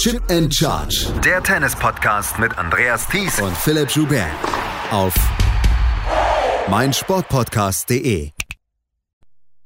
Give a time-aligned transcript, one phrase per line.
[0.00, 1.12] Chip and Charge.
[1.22, 4.30] Der Tennis-Podcast mit Andreas Thies und Philipp Joubert.
[4.90, 5.12] Auf
[6.70, 8.30] meinsportpodcast.de.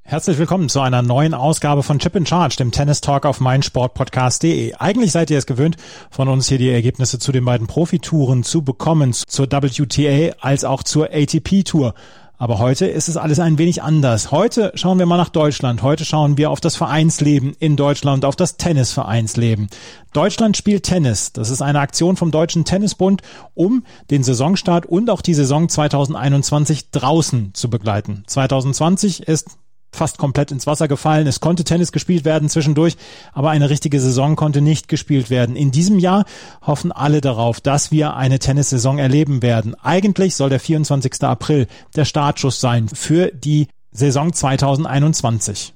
[0.02, 4.74] Herzlich willkommen zu einer neuen Ausgabe von Chip in Charge, dem Tennis Talk auf meinsportpodcast.de.
[4.74, 5.76] Eigentlich seid ihr es gewöhnt,
[6.10, 10.82] von uns hier die Ergebnisse zu den beiden Profitouren zu bekommen, zur WTA als auch
[10.82, 11.94] zur ATP Tour.
[12.36, 14.32] Aber heute ist es alles ein wenig anders.
[14.32, 15.82] Heute schauen wir mal nach Deutschland.
[15.82, 19.68] Heute schauen wir auf das Vereinsleben in Deutschland, auf das Tennisvereinsleben.
[20.12, 21.32] Deutschland spielt Tennis.
[21.32, 23.22] Das ist eine Aktion vom Deutschen Tennisbund,
[23.54, 28.24] um den Saisonstart und auch die Saison 2021 draußen zu begleiten.
[28.26, 29.56] 2020 ist
[29.94, 31.26] fast komplett ins Wasser gefallen.
[31.26, 32.96] Es konnte Tennis gespielt werden zwischendurch,
[33.32, 35.56] aber eine richtige Saison konnte nicht gespielt werden.
[35.56, 36.24] In diesem Jahr
[36.62, 39.74] hoffen alle darauf, dass wir eine Tennissaison erleben werden.
[39.82, 41.22] Eigentlich soll der 24.
[41.22, 45.73] April der Startschuss sein für die Saison 2021.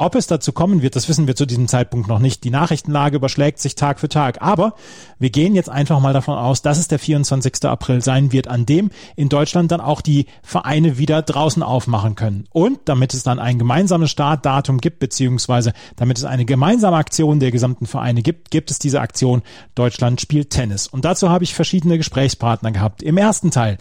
[0.00, 2.42] Ob es dazu kommen wird, das wissen wir zu diesem Zeitpunkt noch nicht.
[2.44, 4.40] Die Nachrichtenlage überschlägt sich Tag für Tag.
[4.40, 4.72] Aber
[5.18, 7.66] wir gehen jetzt einfach mal davon aus, dass es der 24.
[7.66, 12.46] April sein wird, an dem in Deutschland dann auch die Vereine wieder draußen aufmachen können.
[12.50, 17.50] Und damit es dann ein gemeinsames Startdatum gibt, beziehungsweise damit es eine gemeinsame Aktion der
[17.50, 19.42] gesamten Vereine gibt, gibt es diese Aktion
[19.74, 20.86] Deutschland spielt Tennis.
[20.86, 23.02] Und dazu habe ich verschiedene Gesprächspartner gehabt.
[23.02, 23.76] Im ersten Teil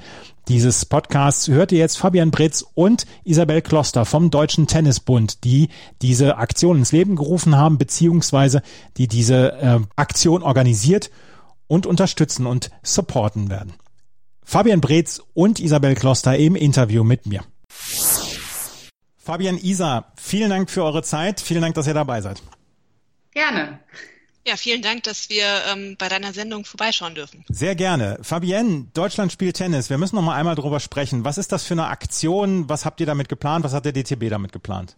[0.49, 5.69] dieses Podcasts hört ihr jetzt Fabian Britz und Isabel Kloster vom Deutschen Tennisbund, die
[6.01, 8.63] diese Aktion ins Leben gerufen haben, beziehungsweise
[8.97, 11.11] die diese äh, Aktion organisiert
[11.67, 13.73] und unterstützen und supporten werden.
[14.43, 17.43] Fabian Bretz und Isabel Kloster im Interview mit mir.
[19.17, 21.39] Fabian, Isa, vielen Dank für eure Zeit.
[21.39, 22.41] Vielen Dank, dass ihr dabei seid.
[23.31, 23.79] Gerne.
[24.49, 27.45] Ja, vielen Dank, dass wir ähm, bei deiner Sendung vorbeischauen dürfen.
[27.49, 28.17] Sehr gerne.
[28.23, 29.91] Fabienne, Deutschland spielt Tennis.
[29.91, 31.23] Wir müssen noch mal einmal drüber sprechen.
[31.23, 32.67] Was ist das für eine Aktion?
[32.67, 33.63] Was habt ihr damit geplant?
[33.63, 34.95] Was hat der DTB damit geplant?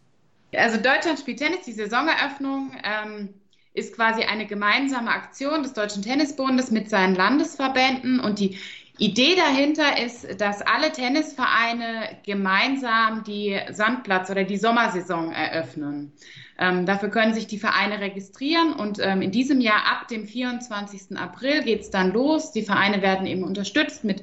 [0.55, 3.33] Also Deutschland spielt Tennis, die Saisoneröffnung ähm,
[3.73, 8.57] ist quasi eine gemeinsame Aktion des Deutschen Tennisbundes mit seinen Landesverbänden und die
[8.99, 16.13] Idee dahinter ist, dass alle Tennisvereine gemeinsam die Sandplatz oder die Sommersaison eröffnen.
[16.61, 21.17] Ähm, dafür können sich die Vereine registrieren und ähm, in diesem Jahr ab dem 24.
[21.17, 22.51] April geht es dann los.
[22.51, 24.21] Die Vereine werden eben unterstützt mit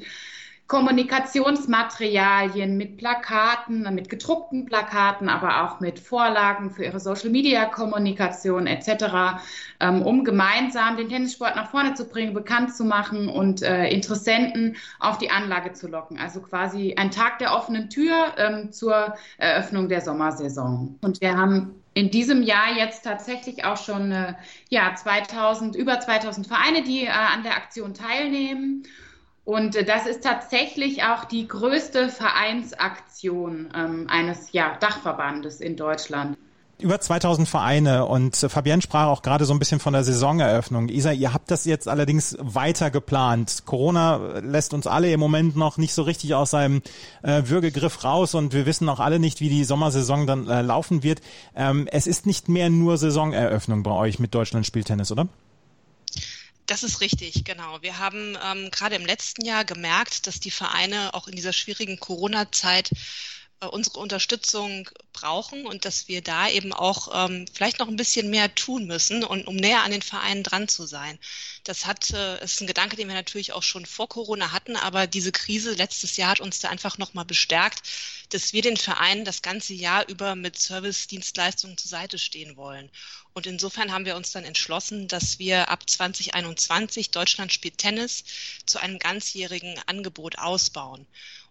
[0.68, 9.40] Kommunikationsmaterialien, mit Plakaten, mit gedruckten Plakaten, aber auch mit Vorlagen für ihre Social-Media-Kommunikation etc.,
[9.80, 14.76] ähm, um gemeinsam den Tennissport nach vorne zu bringen, bekannt zu machen und äh, Interessenten
[15.00, 16.18] auf die Anlage zu locken.
[16.18, 20.98] Also quasi ein Tag der offenen Tür ähm, zur Eröffnung der Sommersaison.
[21.00, 24.34] Und wir haben in diesem Jahr jetzt tatsächlich auch schon äh,
[24.68, 28.84] ja, 2000, über 2000 Vereine, die äh, an der Aktion teilnehmen.
[29.48, 36.36] Und äh, das ist tatsächlich auch die größte Vereinsaktion ähm, eines ja, Dachverbandes in Deutschland
[36.80, 40.88] über 2000 Vereine und Fabienne sprach auch gerade so ein bisschen von der Saisoneröffnung.
[40.90, 43.64] Isa, ihr habt das jetzt allerdings weiter geplant.
[43.66, 46.82] Corona lässt uns alle im Moment noch nicht so richtig aus seinem
[47.24, 51.02] äh, Würgegriff raus und wir wissen auch alle nicht, wie die Sommersaison dann äh, laufen
[51.02, 51.20] wird.
[51.56, 55.26] Ähm, es ist nicht mehr nur Saisoneröffnung bei euch mit Deutschland Spieltennis, oder?
[56.68, 57.80] Das ist richtig, genau.
[57.80, 61.98] Wir haben ähm, gerade im letzten Jahr gemerkt, dass die Vereine auch in dieser schwierigen
[61.98, 62.90] Corona-Zeit
[63.60, 68.28] äh, unsere Unterstützung brauchen und dass wir da eben auch ähm, vielleicht noch ein bisschen
[68.28, 71.18] mehr tun müssen, und, um näher an den Vereinen dran zu sein.
[71.64, 75.06] Das hat, äh, ist ein Gedanke, den wir natürlich auch schon vor Corona hatten, aber
[75.06, 77.82] diese Krise letztes Jahr hat uns da einfach nochmal bestärkt,
[78.28, 82.90] dass wir den Vereinen das ganze Jahr über mit Service-Dienstleistungen zur Seite stehen wollen.
[83.38, 88.24] Und insofern haben wir uns dann entschlossen, dass wir ab 2021 Deutschland spielt Tennis
[88.66, 91.06] zu einem ganzjährigen Angebot ausbauen.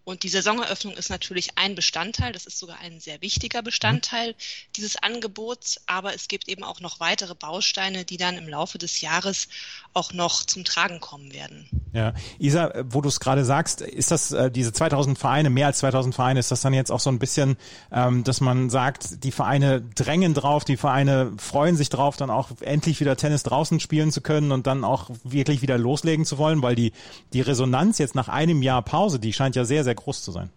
[0.08, 4.36] Und die Saisoneröffnung ist natürlich ein Bestandteil, das ist sogar ein sehr wichtiger Bestandteil
[4.78, 9.02] dieses Angebots, aber es gibt eben auch noch weitere Bausteine, die dann im Laufe des
[9.02, 9.50] Jahres
[9.94, 11.68] auch noch zum Tragen kommen werden.
[11.92, 15.80] Ja, Isa, wo du es gerade sagst, ist das äh, diese 2000 Vereine, mehr als
[15.80, 17.58] 2000 Vereine, ist das dann jetzt auch so ein bisschen,
[17.92, 22.52] ähm, dass man sagt, die Vereine drängen drauf, die Vereine freuen sich drauf, dann auch
[22.62, 26.62] endlich wieder Tennis draußen spielen zu können und dann auch wirklich wieder loslegen zu wollen,
[26.62, 26.94] weil die,
[27.34, 30.50] die Resonanz jetzt nach einem Jahr Pause, die scheint ja sehr, sehr groß zu sein.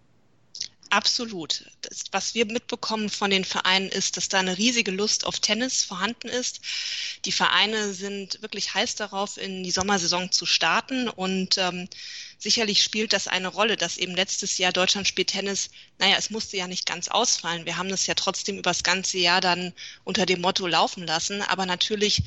[0.91, 1.63] Absolut.
[1.83, 5.83] Das, was wir mitbekommen von den Vereinen ist, dass da eine riesige Lust auf Tennis
[5.83, 6.59] vorhanden ist.
[7.23, 11.87] Die Vereine sind wirklich heiß darauf, in die Sommersaison zu starten und ähm,
[12.37, 16.57] sicherlich spielt das eine Rolle, dass eben letztes Jahr Deutschland spielt Tennis, naja, es musste
[16.57, 17.65] ja nicht ganz ausfallen.
[17.65, 19.71] Wir haben das ja trotzdem übers ganze Jahr dann
[20.03, 22.21] unter dem Motto laufen lassen, aber natürlich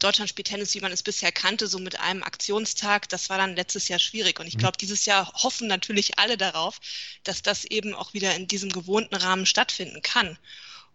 [0.00, 3.54] Deutschland spielt Tennis, wie man es bisher kannte, so mit einem Aktionstag, das war dann
[3.54, 4.40] letztes Jahr schwierig.
[4.40, 4.60] Und ich mhm.
[4.60, 6.80] glaube, dieses Jahr hoffen natürlich alle darauf,
[7.22, 10.38] dass das eben auch wieder in diesem gewohnten Rahmen stattfinden kann.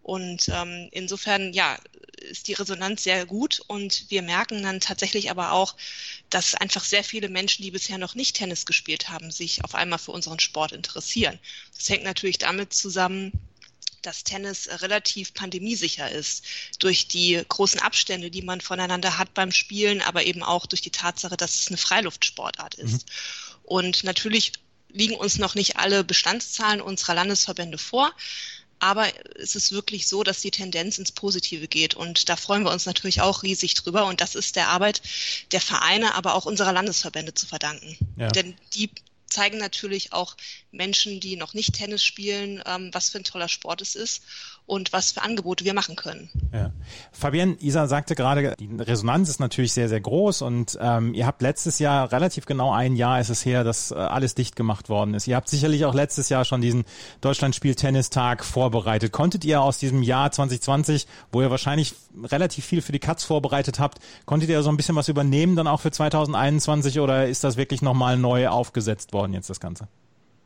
[0.02, 1.78] Und ähm, insofern, ja,
[2.20, 5.74] ist die Resonanz sehr gut und wir merken dann tatsächlich aber auch,
[6.30, 9.98] dass einfach sehr viele Menschen, die bisher noch nicht Tennis gespielt haben, sich auf einmal
[9.98, 11.38] für unseren Sport interessieren.
[11.74, 13.32] Das hängt natürlich damit zusammen,
[14.02, 16.44] dass Tennis relativ pandemiesicher ist
[16.78, 20.90] durch die großen Abstände, die man voneinander hat beim Spielen, aber eben auch durch die
[20.90, 23.06] Tatsache, dass es eine Freiluftsportart ist.
[23.06, 23.60] Mhm.
[23.64, 24.52] Und natürlich
[24.90, 28.12] liegen uns noch nicht alle Bestandszahlen unserer Landesverbände vor.
[28.78, 31.94] Aber es ist wirklich so, dass die Tendenz ins Positive geht.
[31.94, 34.04] Und da freuen wir uns natürlich auch riesig drüber.
[34.06, 35.00] Und das ist der Arbeit
[35.50, 37.96] der Vereine, aber auch unserer Landesverbände zu verdanken.
[38.16, 38.28] Ja.
[38.28, 38.90] Denn die
[39.26, 40.36] zeigen natürlich auch
[40.70, 44.22] Menschen, die noch nicht Tennis spielen, ähm, was für ein toller Sport es ist
[44.66, 46.28] und was für Angebote wir machen können.
[46.52, 46.72] Ja.
[47.12, 51.40] Fabienne, Isa sagte gerade, die Resonanz ist natürlich sehr, sehr groß und ähm, ihr habt
[51.40, 55.14] letztes Jahr, relativ genau ein Jahr ist es her, dass äh, alles dicht gemacht worden
[55.14, 55.28] ist.
[55.28, 56.84] Ihr habt sicherlich auch letztes Jahr schon diesen
[57.20, 59.12] Deutschlandspiel-Tennistag vorbereitet.
[59.12, 63.78] Konntet ihr aus diesem Jahr 2020, wo ihr wahrscheinlich relativ viel für die Katz vorbereitet
[63.78, 67.56] habt, konntet ihr so ein bisschen was übernehmen dann auch für 2021 oder ist das
[67.56, 69.88] wirklich nochmal neu aufgesetzt worden jetzt das Ganze?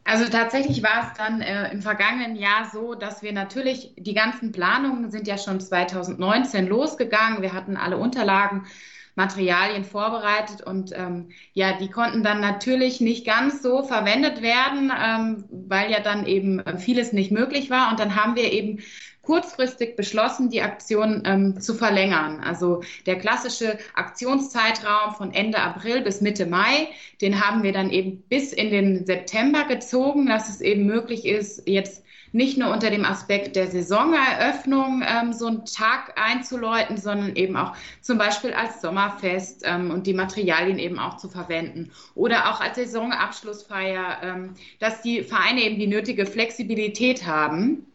[0.05, 4.50] Also tatsächlich war es dann äh, im vergangenen Jahr so, dass wir natürlich, die ganzen
[4.50, 7.43] Planungen sind ja schon 2019 losgegangen.
[7.43, 8.67] Wir hatten alle Unterlagen,
[9.14, 15.44] Materialien vorbereitet und ähm, ja, die konnten dann natürlich nicht ganz so verwendet werden, ähm,
[15.50, 17.91] weil ja dann eben vieles nicht möglich war.
[17.91, 18.81] Und dann haben wir eben
[19.22, 22.40] kurzfristig beschlossen, die Aktion ähm, zu verlängern.
[22.40, 26.88] Also der klassische Aktionszeitraum von Ende April bis Mitte Mai,
[27.20, 31.69] den haben wir dann eben bis in den September gezogen, dass es eben möglich ist,
[31.69, 37.56] jetzt nicht nur unter dem Aspekt der Saisoneröffnung ähm, so einen Tag einzuläuten, sondern eben
[37.56, 42.61] auch zum Beispiel als Sommerfest ähm, und die Materialien eben auch zu verwenden oder auch
[42.61, 47.90] als Saisonabschlussfeier, ähm, dass die Vereine eben die nötige Flexibilität haben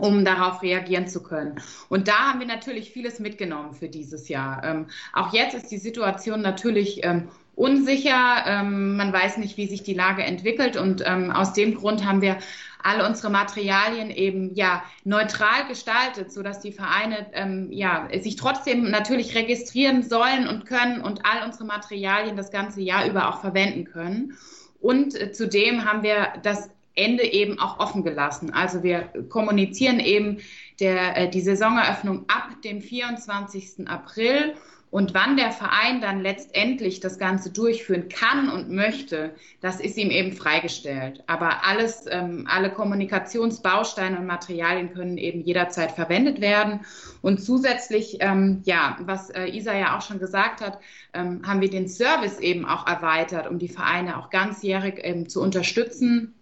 [0.00, 1.60] um darauf reagieren zu können.
[1.88, 4.62] Und da haben wir natürlich vieles mitgenommen für dieses Jahr.
[4.64, 8.44] Ähm, auch jetzt ist die Situation natürlich ähm, unsicher.
[8.46, 10.76] Ähm, man weiß nicht, wie sich die Lage entwickelt.
[10.76, 12.38] Und ähm, aus dem Grund haben wir
[12.82, 18.90] alle unsere Materialien eben ja neutral gestaltet, so dass die Vereine ähm, ja sich trotzdem
[18.90, 23.84] natürlich registrieren sollen und können und all unsere Materialien das ganze Jahr über auch verwenden
[23.84, 24.38] können.
[24.80, 28.52] Und äh, zudem haben wir das Ende eben auch offen gelassen.
[28.52, 30.38] Also wir kommunizieren eben
[30.80, 33.88] der, äh, die Saisoneröffnung ab dem 24.
[33.88, 34.54] April
[34.90, 40.10] und wann der Verein dann letztendlich das Ganze durchführen kann und möchte, das ist ihm
[40.10, 41.22] eben freigestellt.
[41.28, 46.80] Aber alles, ähm, alle Kommunikationsbausteine und Materialien können eben jederzeit verwendet werden.
[47.22, 50.80] Und zusätzlich, ähm, ja, was äh, Isa ja auch schon gesagt hat,
[51.14, 55.40] ähm, haben wir den Service eben auch erweitert, um die Vereine auch ganzjährig eben zu
[55.40, 56.34] unterstützen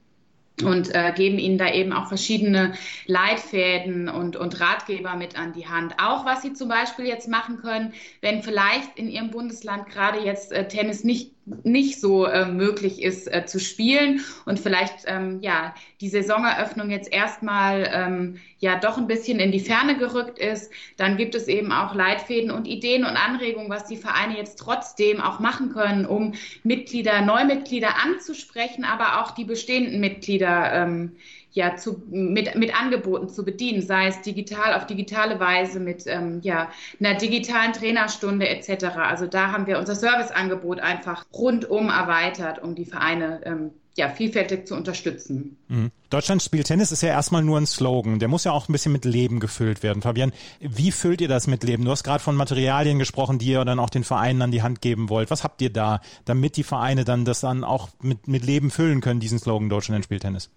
[0.63, 2.75] und äh, geben ihnen da eben auch verschiedene
[3.07, 5.95] Leitfäden und, und Ratgeber mit an die Hand.
[5.99, 10.53] Auch was sie zum Beispiel jetzt machen können, wenn vielleicht in ihrem Bundesland gerade jetzt
[10.53, 14.21] äh, Tennis nicht nicht so äh, möglich ist äh, zu spielen.
[14.47, 19.61] Und vielleicht ähm, ja die Saisoneröffnung jetzt erstmal ähm, ja doch ein bisschen in die
[19.61, 23.97] Ferne gerückt ist, dann gibt es eben auch Leitfäden und Ideen und Anregungen, was die
[23.97, 30.73] Vereine jetzt trotzdem auch machen können, um Mitglieder, Neumitglieder anzusprechen, aber auch die bestehenden Mitglieder
[30.73, 31.17] ähm,
[31.53, 36.41] ja, zu, mit, mit Angeboten zu bedienen, sei es digital auf digitale Weise mit ähm,
[36.43, 38.85] ja, einer digitalen Trainerstunde etc.
[38.97, 44.67] Also da haben wir unser Serviceangebot einfach rundum erweitert, um die Vereine ähm, ja, vielfältig
[44.69, 45.57] zu unterstützen.
[45.67, 45.91] Mhm.
[46.09, 48.21] Deutschland spielt Tennis ist ja erstmal nur ein Slogan.
[48.21, 50.03] Der muss ja auch ein bisschen mit Leben gefüllt werden.
[50.03, 51.85] Fabian, wie füllt ihr das mit Leben?
[51.85, 54.81] Du hast gerade von Materialien gesprochen, die ihr dann auch den Vereinen an die Hand
[54.81, 55.33] geben wollt.
[55.33, 59.01] Was habt ihr da, damit die Vereine dann das dann auch mit, mit Leben füllen
[59.01, 60.49] können, diesen Slogan Deutschland spielt Tennis?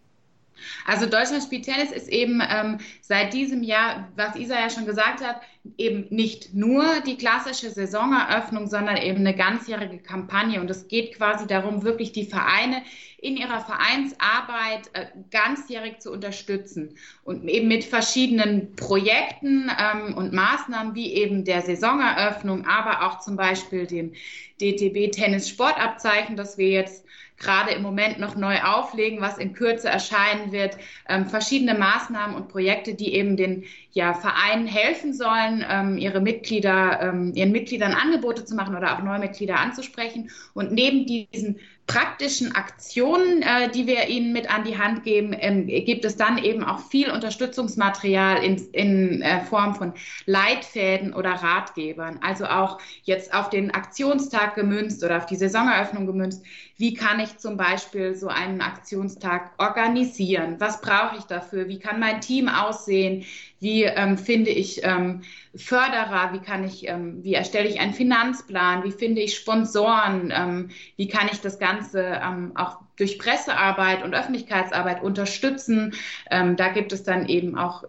[0.85, 5.23] Also Deutschland spielt Tennis ist eben ähm, seit diesem Jahr, was Isa ja schon gesagt
[5.23, 5.41] hat,
[5.77, 10.59] eben nicht nur die klassische Saisoneröffnung, sondern eben eine ganzjährige Kampagne.
[10.59, 12.81] Und es geht quasi darum, wirklich die Vereine
[13.19, 20.95] in ihrer Vereinsarbeit äh, ganzjährig zu unterstützen und eben mit verschiedenen Projekten ähm, und Maßnahmen
[20.95, 24.13] wie eben der Saisoneröffnung, aber auch zum Beispiel dem
[24.59, 27.05] DTB Tennis Sportabzeichen, das wir jetzt
[27.41, 30.77] gerade im Moment noch neu auflegen, was in Kürze erscheinen wird,
[31.09, 37.01] ähm, verschiedene Maßnahmen und Projekte, die eben den ja, Vereinen helfen sollen, ähm, ihre Mitglieder,
[37.01, 40.29] ähm, ihren Mitgliedern Angebote zu machen oder auch neue Mitglieder anzusprechen.
[40.53, 45.67] Und neben diesen praktischen Aktionen, äh, die wir ihnen mit an die Hand geben, ähm,
[45.67, 49.93] gibt es dann eben auch viel Unterstützungsmaterial in, in äh, Form von
[50.25, 52.19] Leitfäden oder Ratgebern.
[52.21, 56.45] Also auch jetzt auf den Aktionstag gemünzt oder auf die Saisoneröffnung gemünzt.
[56.77, 60.55] Wie kann ich ich zum Beispiel so einen Aktionstag organisieren?
[60.59, 61.67] Was brauche ich dafür?
[61.67, 63.25] Wie kann mein Team aussehen?
[63.61, 65.21] Wie ähm, finde ich ähm,
[65.55, 66.33] Förderer?
[66.33, 68.83] Wie kann ich, ähm, wie erstelle ich einen Finanzplan?
[68.83, 70.33] Wie finde ich Sponsoren?
[70.35, 75.93] Ähm, wie kann ich das Ganze ähm, auch durch Pressearbeit und Öffentlichkeitsarbeit unterstützen?
[76.31, 77.83] Ähm, da gibt es dann eben auch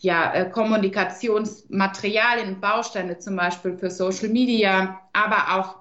[0.00, 5.76] ja, äh, Kommunikationsmaterialien Bausteine zum Beispiel für Social Media, aber auch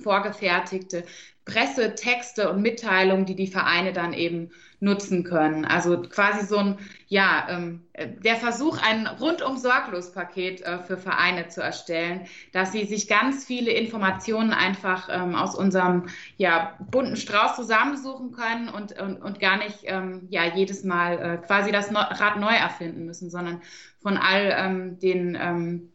[0.00, 1.04] vorgefertigte
[1.44, 5.64] Pressetexte und Mitteilungen, die die Vereine dann eben nutzen können.
[5.64, 7.84] Also quasi so ein, ja, ähm,
[8.22, 13.44] der Versuch, ein rundum sorglos Paket äh, für Vereine zu erstellen, dass sie sich ganz
[13.44, 19.58] viele Informationen einfach ähm, aus unserem ja, bunten Strauß zusammensuchen können und, und, und gar
[19.58, 23.62] nicht ähm, ja, jedes Mal äh, quasi das Rad neu erfinden müssen, sondern
[24.00, 25.90] von all ähm, den ähm,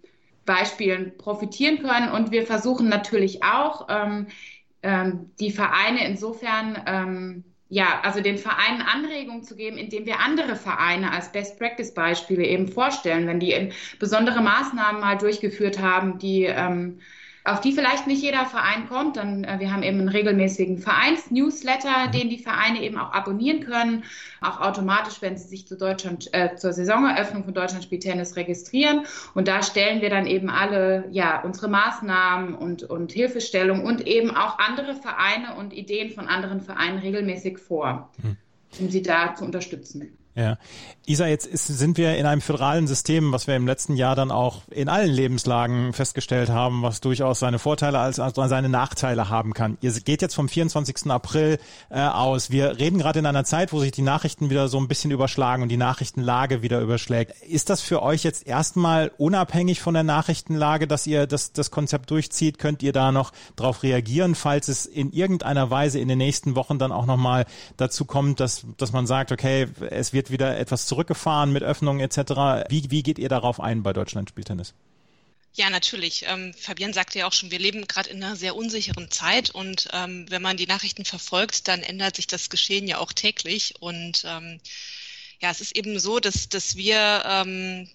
[0.46, 2.12] Beispielen profitieren können.
[2.12, 3.88] Und wir versuchen natürlich auch,
[4.84, 10.56] ähm, die Vereine insofern, ähm, ja, also den Vereinen Anregungen zu geben, indem wir andere
[10.56, 17.00] Vereine als Best-Practice-Beispiele eben vorstellen, wenn die eben besondere Maßnahmen mal durchgeführt haben, die ähm,
[17.50, 19.18] auf die vielleicht nicht jeder Verein kommt.
[19.18, 22.12] Dann, äh, wir haben eben einen regelmäßigen Vereins-Newsletter, mhm.
[22.12, 24.04] den die Vereine eben auch abonnieren können,
[24.42, 29.06] auch automatisch, wenn sie sich zu Deutschland, äh, zur Saisoneröffnung von Deutschland Spiel Tennis registrieren.
[29.34, 34.32] Und da stellen wir dann eben alle, ja, unsere Maßnahmen und, und Hilfestellung und eben
[34.32, 38.38] auch andere Vereine und Ideen von anderen Vereinen regelmäßig vor, mhm.
[38.80, 40.19] um sie da zu unterstützen.
[40.36, 40.58] Ja.
[41.06, 44.30] Isa, jetzt ist, sind wir in einem föderalen System, was wir im letzten Jahr dann
[44.30, 49.54] auch in allen Lebenslagen festgestellt haben, was durchaus seine Vorteile als, als seine Nachteile haben
[49.54, 49.80] kann.
[49.82, 51.10] Ihr geht jetzt vom 24.
[51.10, 51.58] April
[51.90, 52.52] äh, aus.
[52.52, 55.64] Wir reden gerade in einer Zeit, wo sich die Nachrichten wieder so ein bisschen überschlagen
[55.64, 57.34] und die Nachrichtenlage wieder überschlägt.
[57.42, 62.12] Ist das für euch jetzt erstmal unabhängig von der Nachrichtenlage, dass ihr das, das Konzept
[62.12, 62.60] durchzieht?
[62.60, 66.78] Könnt ihr da noch darauf reagieren, falls es in irgendeiner Weise in den nächsten Wochen
[66.78, 67.46] dann auch nochmal
[67.78, 72.70] dazu kommt, dass, dass man sagt, okay, es wird wieder etwas zurückgefahren mit Öffnungen etc.
[72.70, 74.74] Wie, wie geht ihr darauf ein bei Deutschland Spieltennis?
[75.54, 76.26] Ja, natürlich.
[76.28, 79.88] Ähm, Fabian sagte ja auch schon, wir leben gerade in einer sehr unsicheren Zeit und
[79.94, 83.76] ähm, wenn man die Nachrichten verfolgt, dann ändert sich das Geschehen ja auch täglich.
[83.80, 84.60] Und ähm,
[85.42, 87.90] ja, es ist eben so, dass, dass wir ähm,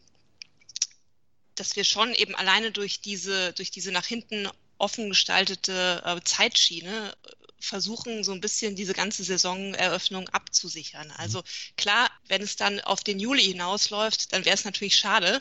[1.55, 7.15] dass wir schon eben alleine durch diese, durch diese nach hinten offen gestaltete äh, Zeitschiene
[7.65, 11.09] versuchen, so ein bisschen diese ganze Saisoneröffnung abzusichern.
[11.09, 11.15] Mhm.
[11.17, 11.43] Also
[11.77, 15.39] klar, wenn es dann auf den Juli hinausläuft, dann wäre es natürlich schade.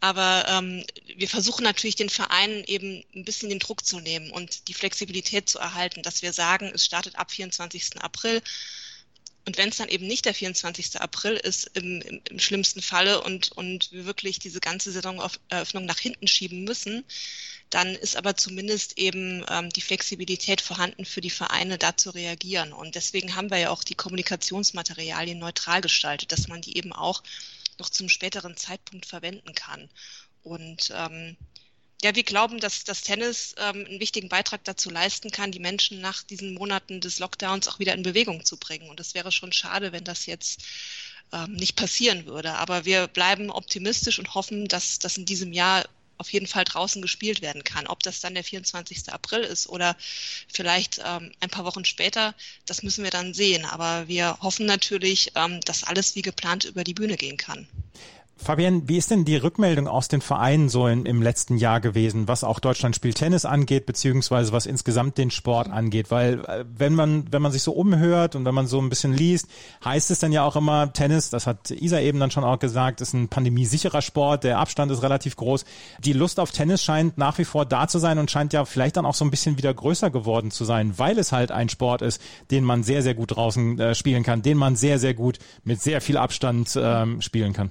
[0.00, 0.84] Aber ähm,
[1.16, 5.48] wir versuchen natürlich den Vereinen eben ein bisschen den Druck zu nehmen und die Flexibilität
[5.48, 8.00] zu erhalten, dass wir sagen, es startet ab 24.
[8.02, 8.42] April.
[9.46, 11.00] Und wenn es dann eben nicht der 24.
[11.00, 15.98] April ist, im, im, im schlimmsten Falle und, und wir wirklich diese ganze Saisoneröffnung nach
[15.98, 17.04] hinten schieben müssen,
[17.70, 22.72] dann ist aber zumindest eben ähm, die Flexibilität vorhanden für die Vereine, da zu reagieren.
[22.72, 27.22] Und deswegen haben wir ja auch die Kommunikationsmaterialien neutral gestaltet, dass man die eben auch
[27.78, 29.88] noch zum späteren Zeitpunkt verwenden kann.
[30.42, 31.36] Und ähm,
[32.04, 36.02] ja, wir glauben, dass das Tennis ähm, einen wichtigen Beitrag dazu leisten kann, die Menschen
[36.02, 38.90] nach diesen Monaten des Lockdowns auch wieder in Bewegung zu bringen.
[38.90, 40.62] Und es wäre schon schade, wenn das jetzt
[41.32, 42.56] ähm, nicht passieren würde.
[42.56, 45.86] Aber wir bleiben optimistisch und hoffen, dass das in diesem Jahr
[46.18, 47.86] auf jeden Fall draußen gespielt werden kann.
[47.86, 49.10] Ob das dann der 24.
[49.10, 49.96] April ist oder
[50.52, 52.34] vielleicht ähm, ein paar Wochen später,
[52.66, 53.64] das müssen wir dann sehen.
[53.64, 57.66] Aber wir hoffen natürlich, ähm, dass alles wie geplant über die Bühne gehen kann.
[58.36, 62.26] Fabian, wie ist denn die Rückmeldung aus den Vereinen so in, im letzten Jahr gewesen,
[62.26, 66.10] was auch Deutschland spielt Tennis angeht, beziehungsweise was insgesamt den Sport angeht?
[66.10, 69.12] Weil äh, wenn man, wenn man sich so umhört und wenn man so ein bisschen
[69.12, 69.46] liest,
[69.84, 73.00] heißt es dann ja auch immer, Tennis, das hat Isa eben dann schon auch gesagt,
[73.00, 75.64] ist ein pandemiesicherer Sport, der Abstand ist relativ groß.
[76.00, 78.96] Die Lust auf Tennis scheint nach wie vor da zu sein und scheint ja vielleicht
[78.96, 82.02] dann auch so ein bisschen wieder größer geworden zu sein, weil es halt ein Sport
[82.02, 85.38] ist, den man sehr, sehr gut draußen äh, spielen kann, den man sehr, sehr gut
[85.62, 87.70] mit sehr viel Abstand ähm, spielen kann.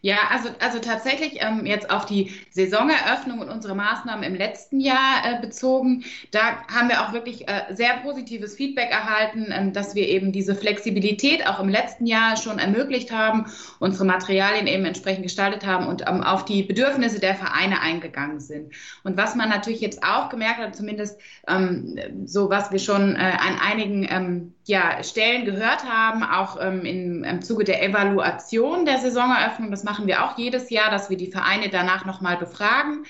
[0.00, 5.22] Ja, also, also tatsächlich ähm, jetzt auf die Saisoneröffnung und unsere Maßnahmen im letzten Jahr
[5.24, 10.08] äh, bezogen, da haben wir auch wirklich äh, sehr positives Feedback erhalten, ähm, dass wir
[10.08, 13.46] eben diese Flexibilität auch im letzten Jahr schon ermöglicht haben,
[13.80, 18.72] unsere Materialien eben entsprechend gestaltet haben und ähm, auf die Bedürfnisse der Vereine eingegangen sind.
[19.02, 23.18] Und was man natürlich jetzt auch gemerkt hat, zumindest ähm, so was wir schon äh,
[23.18, 28.98] an einigen ähm, ja, Stellen gehört haben, auch ähm, im, im Zuge der Evaluation der
[28.98, 33.06] Saisoneröffnung, das machen wir auch jedes Jahr, dass wir die Vereine danach nochmal befragen.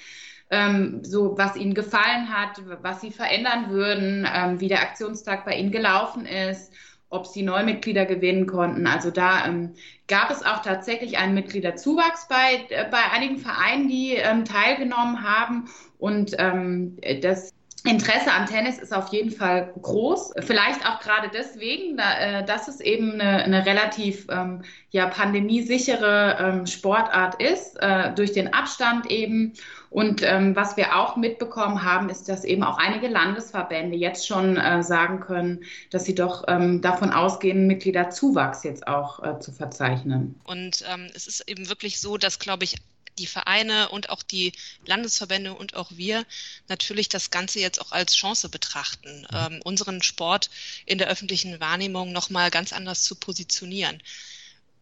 [0.50, 5.56] Ähm, so was ihnen gefallen hat, was sie verändern würden, ähm, wie der Aktionstag bei
[5.56, 6.72] ihnen gelaufen ist,
[7.10, 8.86] ob sie Neumitglieder gewinnen konnten.
[8.86, 9.74] Also da ähm,
[10.06, 15.68] gab es auch tatsächlich einen Mitgliederzuwachs bei, äh, bei einigen Vereinen, die ähm, teilgenommen haben.
[15.98, 17.52] Und ähm, das
[17.84, 20.32] Interesse am Tennis ist auf jeden Fall groß.
[20.40, 26.66] Vielleicht auch gerade deswegen, äh, dass es eben eine, eine relativ ähm, ja, pandemiesichere ähm,
[26.66, 29.52] Sportart ist, äh, durch den Abstand eben.
[29.90, 34.56] Und ähm, was wir auch mitbekommen haben, ist, dass eben auch einige Landesverbände jetzt schon
[34.56, 40.38] äh, sagen können, dass sie doch ähm, davon ausgehen, Mitgliederzuwachs jetzt auch äh, zu verzeichnen.
[40.44, 42.76] Und ähm, es ist eben wirklich so, dass, glaube ich,
[43.18, 44.52] die Vereine und auch die
[44.86, 46.24] Landesverbände und auch wir
[46.68, 50.50] natürlich das Ganze jetzt auch als Chance betrachten, ähm, unseren Sport
[50.86, 54.02] in der öffentlichen Wahrnehmung nochmal ganz anders zu positionieren.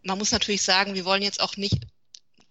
[0.02, 1.80] Man muss natürlich sagen, wir wollen jetzt auch nicht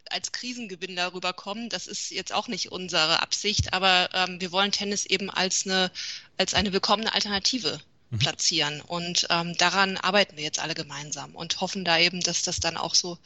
[0.09, 1.69] als Krisengewinn darüber kommen.
[1.69, 5.91] Das ist jetzt auch nicht unsere Absicht, aber ähm, wir wollen Tennis eben als eine,
[6.37, 8.19] als eine willkommene Alternative mhm.
[8.19, 8.81] platzieren.
[8.81, 12.77] Und ähm, daran arbeiten wir jetzt alle gemeinsam und hoffen da eben, dass das dann
[12.77, 13.17] auch so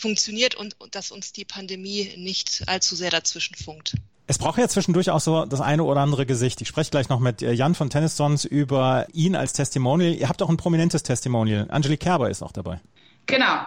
[0.00, 3.94] funktioniert und, und dass uns die Pandemie nicht allzu sehr dazwischen funkt.
[4.26, 6.60] Es braucht ja zwischendurch auch so das eine oder andere Gesicht.
[6.60, 10.14] Ich spreche gleich noch mit äh, Jan von Tennis Sons über ihn als Testimonial.
[10.14, 11.66] Ihr habt auch ein prominentes Testimonial.
[11.68, 12.80] Angelique Kerber ist auch dabei.
[13.30, 13.66] Genau.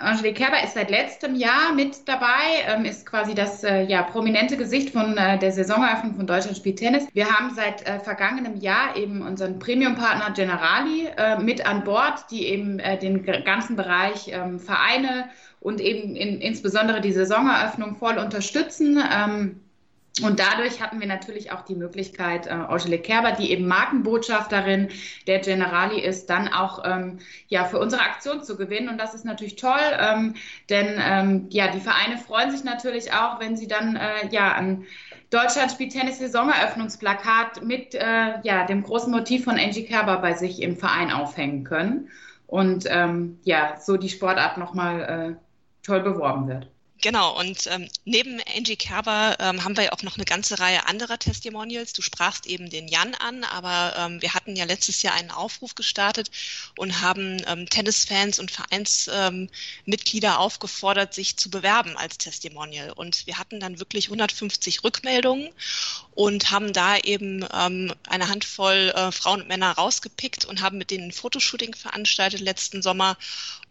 [0.00, 4.58] Angelique Kerber ist seit letztem Jahr mit dabei, ähm, ist quasi das äh, ja, prominente
[4.58, 7.06] Gesicht von äh, der Saisoneröffnung von Deutschland spielt Tennis.
[7.14, 12.46] Wir haben seit äh, vergangenem Jahr eben unseren Premium-Partner Generali äh, mit an Bord, die
[12.48, 19.02] eben äh, den ganzen Bereich ähm, Vereine und eben in, insbesondere die Saisoneröffnung voll unterstützen.
[19.10, 19.60] Ähm,
[20.20, 24.88] und dadurch hatten wir natürlich auch die Möglichkeit, äh, Angelique Kerber, die eben Markenbotschafterin
[25.26, 28.90] der Generali ist, dann auch ähm, ja, für unsere Aktion zu gewinnen.
[28.90, 30.34] Und das ist natürlich toll, ähm,
[30.68, 34.84] denn ähm, ja, die Vereine freuen sich natürlich auch, wenn sie dann äh, ja an
[35.30, 40.60] Deutschland spielt Tennis Saisoneröffnungsplakat mit äh, ja, dem großen Motiv von Angie Kerber bei sich
[40.60, 42.10] im Verein aufhängen können.
[42.46, 46.71] Und ähm, ja, so die Sportart nochmal äh, toll beworben wird.
[47.02, 51.18] Genau, und ähm, neben Angie Kerber ähm, haben wir auch noch eine ganze Reihe anderer
[51.18, 51.92] Testimonials.
[51.92, 55.74] Du sprachst eben den Jan an, aber ähm, wir hatten ja letztes Jahr einen Aufruf
[55.74, 56.30] gestartet
[56.78, 62.92] und haben ähm, Tennisfans und Vereinsmitglieder ähm, aufgefordert, sich zu bewerben als Testimonial.
[62.92, 65.50] Und wir hatten dann wirklich 150 Rückmeldungen
[66.14, 70.90] und haben da eben ähm, eine Handvoll äh, Frauen und Männer rausgepickt und haben mit
[70.90, 73.16] denen ein Fotoshooting veranstaltet letzten Sommer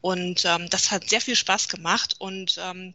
[0.02, 2.16] und ähm, das hat sehr viel Spaß gemacht.
[2.18, 2.94] Und ähm,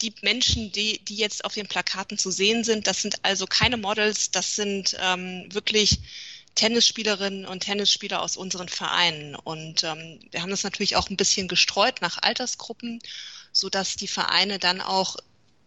[0.00, 3.76] die Menschen, die, die jetzt auf den Plakaten zu sehen sind, das sind also keine
[3.76, 5.98] Models, das sind ähm, wirklich
[6.54, 9.34] Tennisspielerinnen und Tennisspieler aus unseren Vereinen.
[9.34, 13.00] Und ähm, wir haben das natürlich auch ein bisschen gestreut nach Altersgruppen,
[13.52, 15.16] so dass die Vereine dann auch,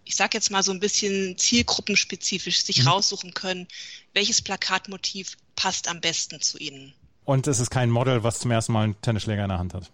[0.08, 2.88] ich sage jetzt mal so ein bisschen zielgruppenspezifisch sich mhm.
[2.88, 3.68] raussuchen können,
[4.14, 6.94] welches Plakatmotiv passt am besten zu ihnen.
[7.26, 9.92] Und es ist kein Model, was zum ersten Mal einen Tennisschläger in der Hand hat.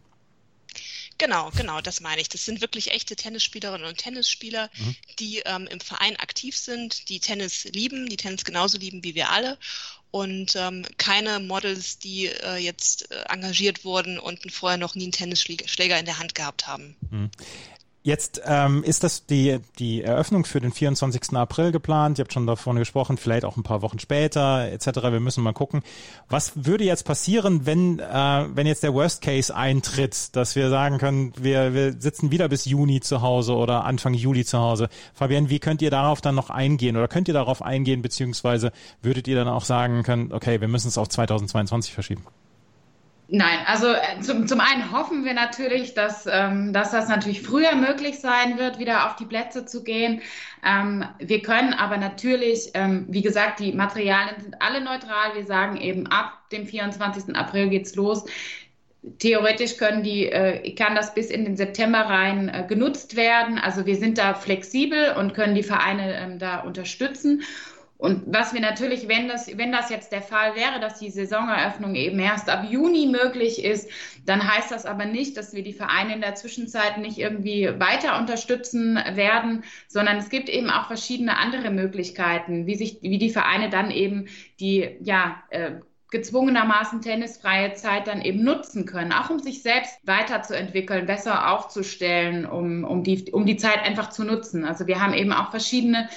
[1.17, 2.29] Genau, genau, das meine ich.
[2.29, 4.95] Das sind wirklich echte Tennisspielerinnen und Tennisspieler, mhm.
[5.19, 9.29] die ähm, im Verein aktiv sind, die Tennis lieben, die Tennis genauso lieben wie wir
[9.29, 9.57] alle
[10.11, 15.11] und ähm, keine Models, die äh, jetzt äh, engagiert wurden und vorher noch nie einen
[15.11, 16.95] Tennisschläger in der Hand gehabt haben.
[17.09, 17.31] Mhm.
[18.05, 21.37] Jetzt ähm, ist das die, die Eröffnung für den 24.
[21.37, 22.19] April geplant.
[22.19, 25.03] Ihr habt schon davon gesprochen, vielleicht auch ein paar Wochen später etc.
[25.03, 25.83] Wir müssen mal gucken.
[26.27, 30.97] Was würde jetzt passieren, wenn, äh, wenn jetzt der Worst Case eintritt, dass wir sagen
[30.97, 34.89] können, wir, wir sitzen wieder bis Juni zu Hause oder Anfang Juli zu Hause.
[35.13, 39.29] Fabian, wie könnt ihr darauf dann noch eingehen oder könnt ihr darauf eingehen, beziehungsweise würdet
[39.29, 42.25] ihr dann auch sagen können, okay, wir müssen es auf 2022 verschieben?
[43.35, 47.73] Nein, also äh, zum, zum einen hoffen wir natürlich, dass, ähm, dass das natürlich früher
[47.73, 50.21] möglich sein wird, wieder auf die Plätze zu gehen.
[50.63, 55.33] Ähm, wir können aber natürlich, ähm, wie gesagt, die Materialien sind alle neutral.
[55.33, 57.35] Wir sagen eben, ab dem 24.
[57.35, 58.23] April geht's los.
[59.17, 63.57] Theoretisch können die, äh, kann das bis in den September rein äh, genutzt werden.
[63.57, 67.41] Also wir sind da flexibel und können die Vereine ähm, da unterstützen.
[68.03, 71.95] Und was wir natürlich, wenn das, wenn das jetzt der Fall wäre, dass die Saisoneröffnung
[71.95, 73.89] eben erst ab Juni möglich ist,
[74.25, 78.19] dann heißt das aber nicht, dass wir die Vereine in der Zwischenzeit nicht irgendwie weiter
[78.19, 83.69] unterstützen werden, sondern es gibt eben auch verschiedene andere Möglichkeiten, wie sich, wie die Vereine
[83.69, 84.25] dann eben
[84.59, 85.75] die, ja, äh,
[86.11, 92.83] gezwungenermaßen tennisfreie Zeit dann eben nutzen können, auch um sich selbst weiterzuentwickeln, besser aufzustellen, um,
[92.83, 94.65] um, die, um die Zeit einfach zu nutzen.
[94.65, 96.09] Also wir haben eben auch verschiedene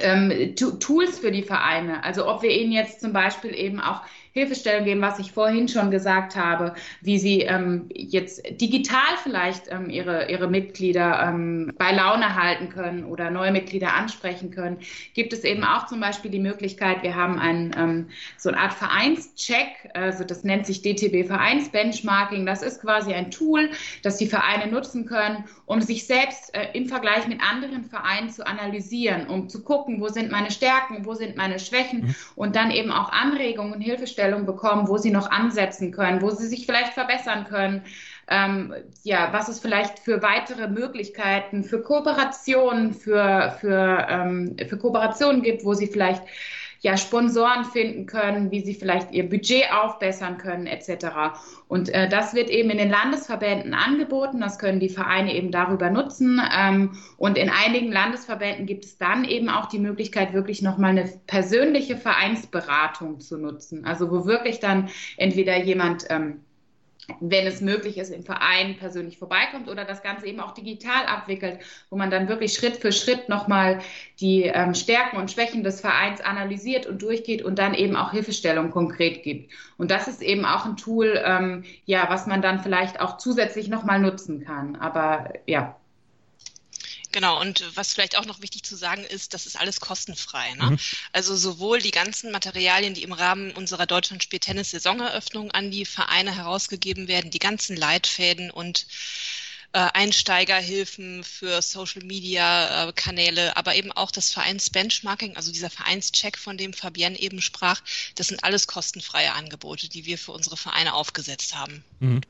[0.00, 2.04] ähm, Tools für die Vereine.
[2.04, 4.02] Also ob wir ihnen jetzt zum Beispiel eben auch
[4.34, 9.88] Hilfestellung geben, was ich vorhin schon gesagt habe, wie sie ähm, jetzt digital vielleicht ähm,
[9.90, 14.78] ihre, ihre Mitglieder ähm, bei Laune halten können oder neue Mitglieder ansprechen können,
[15.14, 18.72] gibt es eben auch zum Beispiel die Möglichkeit, wir haben ein, ähm, so eine Art
[18.74, 22.46] Vereinscheck, also das nennt sich DTB Vereinsbenchmarking.
[22.46, 23.70] Das ist quasi ein Tool,
[24.02, 28.46] das die Vereine nutzen können, um sich selbst äh, im Vergleich mit anderen Vereinen zu
[28.46, 32.14] analysieren, um zu gucken, gucken, wo sind meine Stärken, wo sind meine Schwächen mhm.
[32.36, 36.46] und dann eben auch Anregungen und Hilfestellungen bekommen, wo sie noch ansetzen können, wo sie
[36.46, 37.82] sich vielleicht verbessern können.
[38.28, 45.42] Ähm, ja, was es vielleicht für weitere Möglichkeiten für Kooperationen, für, für, ähm, für Kooperationen
[45.42, 46.22] gibt, wo sie vielleicht
[46.84, 51.06] ja, Sponsoren finden können, wie sie vielleicht ihr Budget aufbessern können, etc.
[51.66, 54.38] Und äh, das wird eben in den Landesverbänden angeboten.
[54.42, 56.42] Das können die Vereine eben darüber nutzen.
[56.54, 61.10] Ähm, und in einigen Landesverbänden gibt es dann eben auch die Möglichkeit, wirklich nochmal eine
[61.26, 63.86] persönliche Vereinsberatung zu nutzen.
[63.86, 66.43] Also wo wirklich dann entweder jemand ähm,
[67.20, 71.58] wenn es möglich ist, im Verein persönlich vorbeikommt oder das Ganze eben auch digital abwickelt,
[71.90, 73.80] wo man dann wirklich Schritt für Schritt nochmal
[74.20, 78.70] die ähm, Stärken und Schwächen des Vereins analysiert und durchgeht und dann eben auch Hilfestellung
[78.70, 79.52] konkret gibt.
[79.76, 83.68] Und das ist eben auch ein Tool, ähm, ja, was man dann vielleicht auch zusätzlich
[83.68, 84.76] nochmal nutzen kann.
[84.76, 85.76] Aber ja,
[87.14, 90.52] Genau, und was vielleicht auch noch wichtig zu sagen ist, das ist alles kostenfrei.
[90.54, 90.70] Ne?
[90.72, 90.78] Mhm.
[91.12, 97.30] Also sowohl die ganzen Materialien, die im Rahmen unserer Deutschlandspiel-Tennis-Saisoneröffnung an die Vereine herausgegeben werden,
[97.30, 98.88] die ganzen Leitfäden und
[99.74, 106.72] äh, Einsteigerhilfen für Social-Media-Kanäle, äh, aber eben auch das Vereins-Benchmarking, also dieser Vereinscheck, von dem
[106.72, 107.80] Fabienne eben sprach,
[108.16, 111.84] das sind alles kostenfreie Angebote, die wir für unsere Vereine aufgesetzt haben.
[112.00, 112.22] Mhm.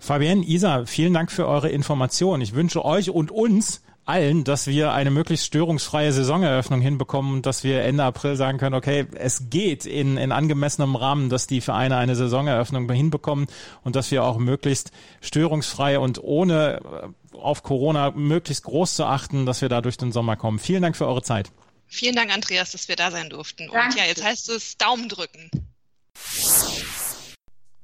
[0.00, 2.42] Fabienne, Isa, vielen Dank für eure Informationen.
[2.42, 7.64] Ich wünsche euch und uns allen, dass wir eine möglichst störungsfreie Saisoneröffnung hinbekommen und dass
[7.64, 11.96] wir Ende April sagen können, okay, es geht in, in angemessenem Rahmen, dass die Vereine
[11.96, 13.46] eine Saisoneröffnung hinbekommen
[13.84, 16.80] und dass wir auch möglichst störungsfrei und ohne
[17.32, 20.58] äh, auf Corona möglichst groß zu achten, dass wir da durch den Sommer kommen.
[20.58, 21.50] Vielen Dank für eure Zeit.
[21.86, 23.68] Vielen Dank, Andreas, dass wir da sein durften.
[23.68, 25.50] Und ja, jetzt heißt es Daumen drücken.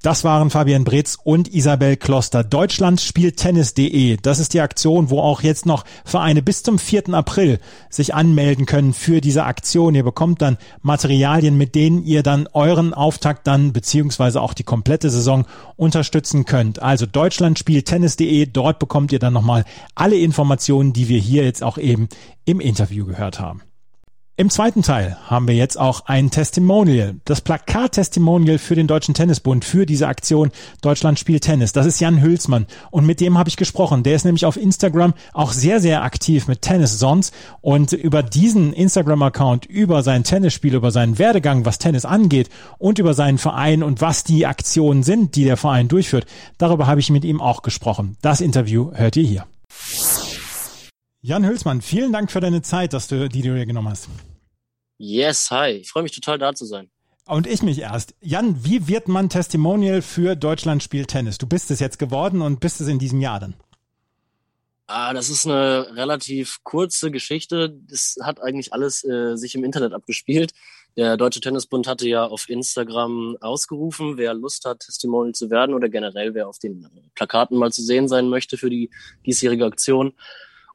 [0.07, 2.45] Das waren Fabian Bretz und Isabel Kloster.
[2.45, 4.15] Deutschland spielt Tennis.de.
[4.21, 7.09] Das ist die Aktion, wo auch jetzt noch Vereine bis zum 4.
[7.09, 9.95] April sich anmelden können für diese Aktion.
[9.95, 15.09] Ihr bekommt dann Materialien, mit denen ihr dann euren Auftakt dann beziehungsweise auch die komplette
[15.09, 16.81] Saison unterstützen könnt.
[16.81, 18.45] Also Deutschland spielt Tennis.de.
[18.45, 22.07] Dort bekommt ihr dann nochmal alle Informationen, die wir hier jetzt auch eben
[22.45, 23.61] im Interview gehört haben.
[24.39, 29.65] Im zweiten Teil haben wir jetzt auch ein Testimonial, das Plakat-Testimonial für den Deutschen Tennisbund,
[29.65, 30.51] für diese Aktion
[30.83, 31.71] Deutschland spielt Tennis.
[31.71, 34.03] Das ist Jan Hülsmann und mit dem habe ich gesprochen.
[34.03, 38.73] Der ist nämlich auf Instagram auch sehr, sehr aktiv mit Tennis Sons und über diesen
[38.73, 44.01] Instagram-Account, über sein Tennisspiel, über seinen Werdegang, was Tennis angeht und über seinen Verein und
[44.01, 46.27] was die Aktionen sind, die der Verein durchführt,
[46.59, 48.17] darüber habe ich mit ihm auch gesprochen.
[48.21, 50.26] Das Interview hört ihr hier.
[51.27, 54.07] Jan Hülsmann, vielen Dank für deine Zeit, dass du, die du dir genommen hast.
[54.97, 55.71] Yes, hi.
[55.71, 56.89] Ich freue mich total da zu sein.
[57.25, 58.15] Und ich mich erst.
[58.21, 61.37] Jan, wie wird man Testimonial für Deutschland spielt Tennis?
[61.37, 63.55] Du bist es jetzt geworden und bist es in diesem Jahr dann.
[64.85, 67.77] Ah, das ist eine relativ kurze Geschichte.
[67.89, 70.53] Das hat eigentlich alles äh, sich im Internet abgespielt.
[70.95, 75.89] Der Deutsche Tennisbund hatte ja auf Instagram ausgerufen, wer Lust hat, Testimonial zu werden oder
[75.89, 78.91] generell wer auf den Plakaten mal zu sehen sein möchte für die
[79.25, 80.13] diesjährige Aktion.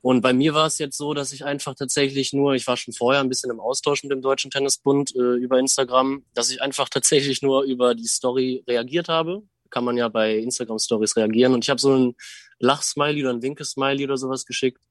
[0.03, 2.93] Und bei mir war es jetzt so, dass ich einfach tatsächlich nur, ich war schon
[2.93, 6.88] vorher ein bisschen im Austausch mit dem Deutschen Tennisbund äh, über Instagram, dass ich einfach
[6.88, 9.43] tatsächlich nur über die Story reagiert habe.
[9.71, 11.55] Kann man ja bei Instagram Stories reagieren.
[11.55, 12.17] Und ich habe so ein
[12.59, 14.83] Lachsmiley oder ein Winkesmiley oder sowas geschickt.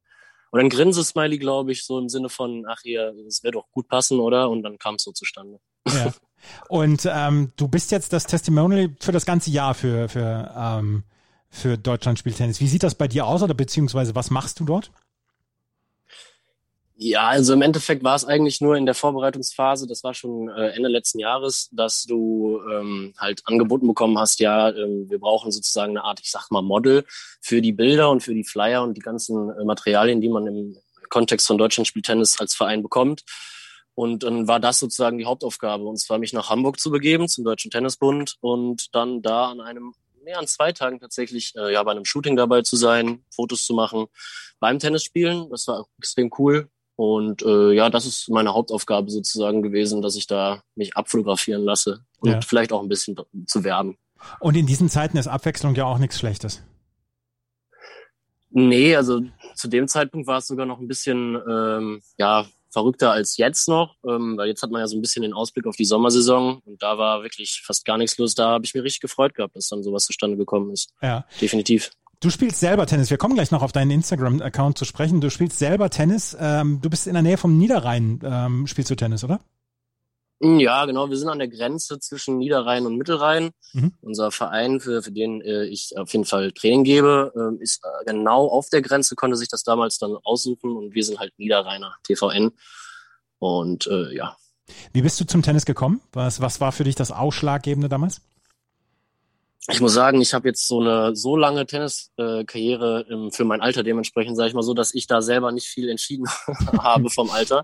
[0.53, 3.89] Oder ein Grinsesmiley, glaube ich, so im Sinne von, ach hier, es wäre doch gut
[3.89, 4.49] passen, oder?
[4.49, 5.59] Und dann kam es so zustande.
[5.87, 6.13] Ja.
[6.69, 11.03] Und ähm, du bist jetzt das Testimonial für das ganze Jahr für, für, ähm,
[11.49, 12.59] für Deutschland spielt Tennis.
[12.59, 14.91] Wie sieht das bei dir aus oder beziehungsweise was machst du dort?
[17.03, 20.67] Ja, also im Endeffekt war es eigentlich nur in der Vorbereitungsphase, das war schon äh,
[20.75, 25.97] Ende letzten Jahres, dass du ähm, halt angeboten bekommen hast, ja, ähm, wir brauchen sozusagen
[25.97, 27.03] eine Art, ich sag mal, Model
[27.41, 30.77] für die Bilder und für die Flyer und die ganzen äh, Materialien, die man im
[31.09, 33.23] Kontext von Deutschland spielt Tennis als Verein bekommt.
[33.95, 37.43] Und dann war das sozusagen die Hauptaufgabe, und zwar mich nach Hamburg zu begeben, zum
[37.43, 41.89] Deutschen Tennisbund und dann da an einem mehr an zwei Tagen tatsächlich äh, ja bei
[41.89, 44.05] einem Shooting dabei zu sein, Fotos zu machen,
[44.59, 45.49] beim Tennisspielen.
[45.49, 46.69] Das war extrem cool.
[46.95, 52.03] Und äh, ja, das ist meine Hauptaufgabe sozusagen gewesen, dass ich da mich abfotografieren lasse
[52.19, 52.41] und ja.
[52.41, 53.15] vielleicht auch ein bisschen
[53.47, 53.97] zu werben.
[54.39, 56.61] Und in diesen Zeiten ist Abwechslung ja auch nichts Schlechtes.
[58.51, 59.21] Nee, also
[59.55, 63.95] zu dem Zeitpunkt war es sogar noch ein bisschen ähm, ja, verrückter als jetzt noch,
[64.07, 66.81] ähm, weil jetzt hat man ja so ein bisschen den Ausblick auf die Sommersaison und
[66.81, 68.35] da war wirklich fast gar nichts los.
[68.35, 70.93] Da habe ich mir richtig gefreut gehabt, dass dann sowas zustande gekommen ist.
[71.01, 71.25] Ja.
[71.39, 71.91] Definitiv.
[72.21, 73.09] Du spielst selber Tennis.
[73.09, 75.21] Wir kommen gleich noch auf deinen Instagram-Account zu sprechen.
[75.21, 76.37] Du spielst selber Tennis.
[76.39, 78.19] Ähm, du bist in der Nähe vom Niederrhein.
[78.23, 79.39] Ähm, spielst du Tennis, oder?
[80.39, 81.09] Ja, genau.
[81.09, 83.49] Wir sind an der Grenze zwischen Niederrhein und Mittelrhein.
[83.73, 83.93] Mhm.
[84.01, 88.05] Unser Verein, für, für den äh, ich auf jeden Fall Training gebe, äh, ist äh,
[88.05, 91.95] genau auf der Grenze, konnte sich das damals dann aussuchen und wir sind halt Niederrheiner,
[92.03, 92.51] TVN.
[93.39, 94.37] Und äh, ja.
[94.93, 96.01] Wie bist du zum Tennis gekommen?
[96.11, 98.21] Was, was war für dich das Ausschlaggebende damals?
[99.69, 103.83] Ich muss sagen, ich habe jetzt so eine so lange Tenniskarriere äh, für mein Alter
[103.83, 106.25] dementsprechend, sage ich mal so, dass ich da selber nicht viel entschieden
[106.79, 107.63] habe vom Alter.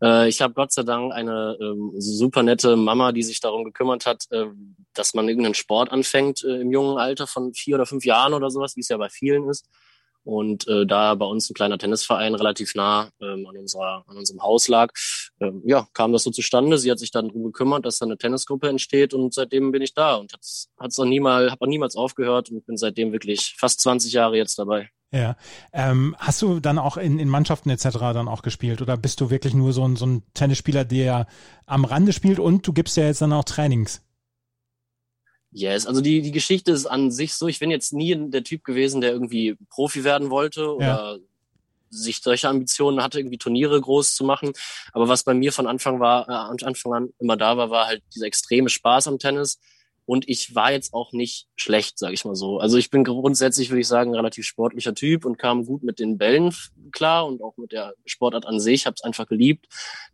[0.00, 4.06] Äh, ich habe Gott sei Dank eine ähm, super nette Mama, die sich darum gekümmert
[4.06, 4.46] hat, äh,
[4.92, 8.50] dass man irgendeinen Sport anfängt äh, im jungen Alter von vier oder fünf Jahren oder
[8.50, 9.68] sowas, wie es ja bei vielen ist.
[10.24, 14.42] Und äh, da bei uns ein kleiner Tennisverein relativ nah ähm, an, unserer, an unserem
[14.42, 14.92] Haus lag,
[15.40, 16.78] ähm, ja, kam das so zustande.
[16.78, 19.94] Sie hat sich dann darum gekümmert, dass da eine Tennisgruppe entsteht und seitdem bin ich
[19.94, 23.80] da und hat's hat's auch niemals, hab auch niemals aufgehört und bin seitdem wirklich fast
[23.80, 24.90] 20 Jahre jetzt dabei.
[25.12, 25.36] Ja.
[25.72, 27.98] Ähm, hast du dann auch in, in Mannschaften etc.
[27.98, 31.26] dann auch gespielt oder bist du wirklich nur so ein, so ein Tennisspieler, der
[31.66, 34.02] am Rande spielt und du gibst ja jetzt dann auch Trainings?
[35.56, 38.64] Yes, also die, die Geschichte ist an sich so, ich bin jetzt nie der Typ
[38.64, 41.18] gewesen, der irgendwie Profi werden wollte oder ja.
[41.90, 44.52] sich solche Ambitionen hatte, irgendwie Turniere groß zu machen.
[44.92, 48.02] Aber was bei mir von Anfang war, äh, Anfang an immer da war, war halt
[48.12, 49.60] dieser extreme Spaß am Tennis.
[50.06, 52.58] Und ich war jetzt auch nicht schlecht, sage ich mal so.
[52.58, 55.98] Also ich bin grundsätzlich, würde ich sagen, ein relativ sportlicher Typ und kam gut mit
[55.98, 56.54] den Bällen
[56.92, 58.86] klar und auch mit der Sportart an sich.
[58.86, 59.66] Habe es einfach geliebt,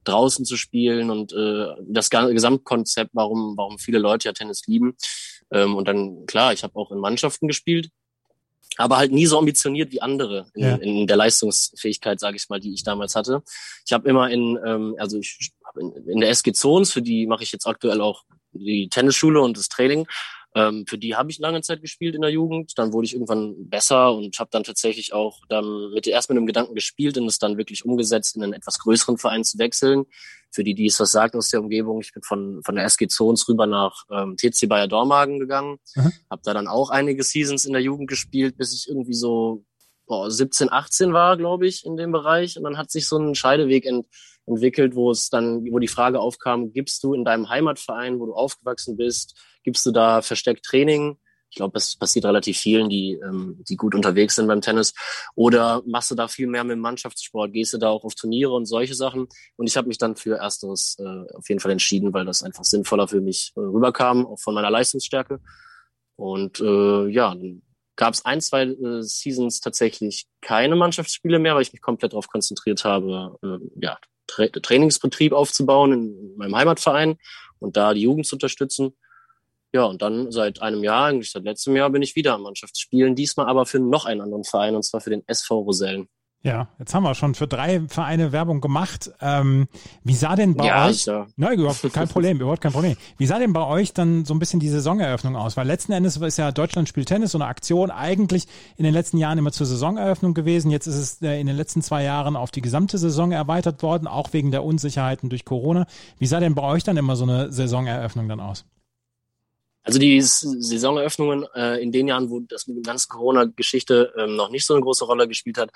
[0.04, 4.96] draußen zu spielen und äh, das Gesamtkonzept, warum, warum viele Leute ja Tennis lieben.
[5.50, 7.90] Ähm, und dann, klar, ich habe auch in Mannschaften gespielt,
[8.76, 10.76] aber halt nie so ambitioniert wie andere in, ja.
[10.76, 13.42] in der Leistungsfähigkeit, sage ich mal, die ich damals hatte.
[13.84, 17.42] Ich habe immer in, ähm, also ich in, in der SG Zones, für die mache
[17.42, 20.06] ich jetzt aktuell auch die Tennisschule und das Training.
[20.54, 22.76] Ähm, für die habe ich lange Zeit gespielt in der Jugend.
[22.76, 26.46] Dann wurde ich irgendwann besser und habe dann tatsächlich auch dann mit erst mit dem
[26.46, 30.06] Gedanken gespielt und es dann wirklich umgesetzt, in einen etwas größeren Verein zu wechseln.
[30.50, 33.06] Für die, die es was sagt aus der Umgebung, ich bin von von der SG
[33.06, 36.12] Zons rüber nach ähm, TC Bayer Dormagen gegangen, mhm.
[36.28, 39.64] habe da dann auch einige Seasons in der Jugend gespielt, bis ich irgendwie so
[40.10, 42.56] boah, 17, 18 war, glaube ich, in dem Bereich.
[42.56, 44.06] Und dann hat sich so ein Scheideweg ent
[44.50, 48.34] entwickelt, wo es dann, wo die Frage aufkam, gibst du in deinem Heimatverein, wo du
[48.34, 51.18] aufgewachsen bist, gibst du da versteckt Training?
[51.50, 54.94] Ich glaube, das passiert relativ vielen, die, ähm, die gut unterwegs sind beim Tennis.
[55.34, 57.52] Oder machst du da viel mehr mit dem Mannschaftssport?
[57.52, 59.26] Gehst du da auch auf Turniere und solche Sachen?
[59.56, 62.62] Und ich habe mich dann für Ersteres äh, auf jeden Fall entschieden, weil das einfach
[62.62, 65.40] sinnvoller für mich äh, rüberkam, auch von meiner Leistungsstärke.
[66.14, 67.62] Und äh, ja, dann
[67.96, 72.28] gab es ein, zwei äh, Seasons tatsächlich keine Mannschaftsspiele mehr, weil ich mich komplett darauf
[72.28, 73.98] konzentriert habe, äh, ja,
[74.30, 77.18] Tra Trainingsbetrieb aufzubauen in meinem Heimatverein
[77.58, 78.96] und da die Jugend zu unterstützen.
[79.72, 83.14] Ja, und dann seit einem Jahr, eigentlich seit letztem Jahr, bin ich wieder am Mannschaftsspielen,
[83.14, 86.08] diesmal aber für noch einen anderen Verein, und zwar für den SV Rosellen.
[86.42, 89.10] Ja, jetzt haben wir schon für drei Vereine Werbung gemacht.
[89.20, 89.68] Ähm,
[90.04, 91.04] wie sah denn bei ja, euch?
[91.04, 91.26] Ja.
[91.36, 92.96] Nein, überhaupt kein Problem, überhaupt kein Problem.
[93.18, 95.58] Wie sah denn bei euch dann so ein bisschen die Saisoneröffnung aus?
[95.58, 98.46] Weil letzten Endes ist ja Deutschland spielt Tennis so eine Aktion eigentlich
[98.78, 100.70] in den letzten Jahren immer zur Saisoneröffnung gewesen.
[100.70, 104.06] Jetzt ist es äh, in den letzten zwei Jahren auf die gesamte Saison erweitert worden,
[104.06, 105.86] auch wegen der Unsicherheiten durch Corona.
[106.18, 108.64] Wie sah denn bei euch dann immer so eine Saisoneröffnung dann aus?
[109.82, 114.50] Also die Saisoneröffnungen äh, in den Jahren, wo das mit der ganzen Corona-Geschichte ähm, noch
[114.50, 115.70] nicht so eine große Rolle gespielt hat,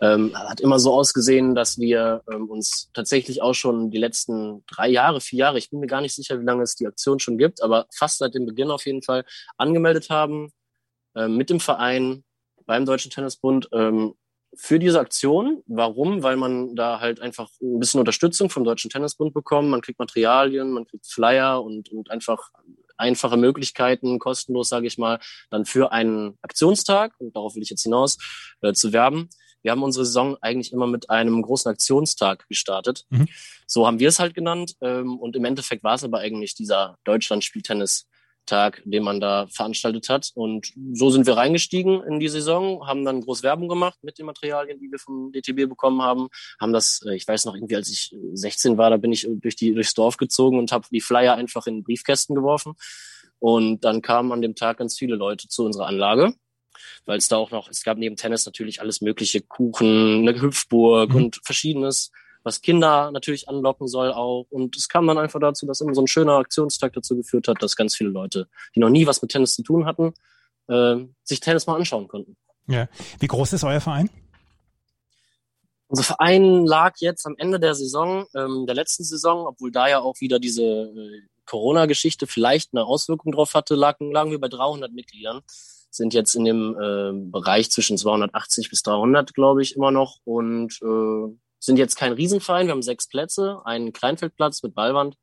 [0.00, 4.88] ähm, hat immer so ausgesehen, dass wir ähm, uns tatsächlich auch schon die letzten drei
[4.88, 7.36] Jahre, vier Jahre, ich bin mir gar nicht sicher, wie lange es die Aktion schon
[7.36, 9.24] gibt, aber fast seit dem Beginn auf jeden Fall
[9.58, 10.50] angemeldet haben
[11.14, 12.24] äh, mit dem Verein
[12.64, 14.14] beim Deutschen Tennisbund ähm,
[14.54, 15.62] für diese Aktion.
[15.66, 16.22] Warum?
[16.22, 19.68] Weil man da halt einfach ein bisschen Unterstützung vom Deutschen Tennisbund bekommt.
[19.68, 22.50] Man kriegt Materialien, man kriegt Flyer und, und einfach
[22.96, 25.18] einfache Möglichkeiten, kostenlos, sage ich mal,
[25.50, 28.18] dann für einen Aktionstag, und darauf will ich jetzt hinaus,
[28.60, 29.28] äh, zu werben.
[29.62, 33.04] Wir haben unsere Saison eigentlich immer mit einem großen Aktionstag gestartet.
[33.10, 33.28] Mhm.
[33.66, 34.74] So haben wir es halt genannt.
[34.80, 38.08] Ähm, und im Endeffekt war es aber eigentlich dieser Deutschland-Spieltennis
[38.46, 40.30] Tag, den man da veranstaltet hat.
[40.34, 44.26] Und so sind wir reingestiegen in die Saison, haben dann groß Werbung gemacht mit den
[44.26, 46.28] Materialien, die wir vom DTB bekommen haben,
[46.60, 49.56] haben das, äh, ich weiß noch irgendwie, als ich 16 war, da bin ich durch
[49.56, 52.74] die durchs Dorf gezogen und habe die Flyer einfach in Briefkästen geworfen.
[53.38, 56.34] Und dann kamen an dem Tag ganz viele Leute zu unserer Anlage,
[57.06, 61.10] weil es da auch noch, es gab neben Tennis natürlich alles mögliche, Kuchen, eine Hüpfburg
[61.10, 61.16] mhm.
[61.16, 64.46] und verschiedenes was Kinder natürlich anlocken soll auch.
[64.50, 67.62] Und es kam dann einfach dazu, dass immer so ein schöner Aktionstag dazu geführt hat,
[67.62, 70.14] dass ganz viele Leute, die noch nie was mit Tennis zu tun hatten,
[70.68, 72.36] äh, sich Tennis mal anschauen konnten.
[72.66, 72.88] Ja.
[73.18, 74.10] Wie groß ist euer Verein?
[75.88, 80.00] Unser Verein lag jetzt am Ende der Saison, ähm, der letzten Saison, obwohl da ja
[80.00, 84.90] auch wieder diese äh, Corona-Geschichte vielleicht eine Auswirkung drauf hatte, lagen, lagen wir bei 300
[84.92, 85.42] Mitgliedern.
[85.90, 90.16] Sind jetzt in dem äh, Bereich zwischen 280 bis 300, glaube ich, immer noch.
[90.24, 92.66] Und äh, sind jetzt kein Riesenverein.
[92.66, 95.16] Wir haben sechs Plätze, einen Kleinfeldplatz mit Ballwand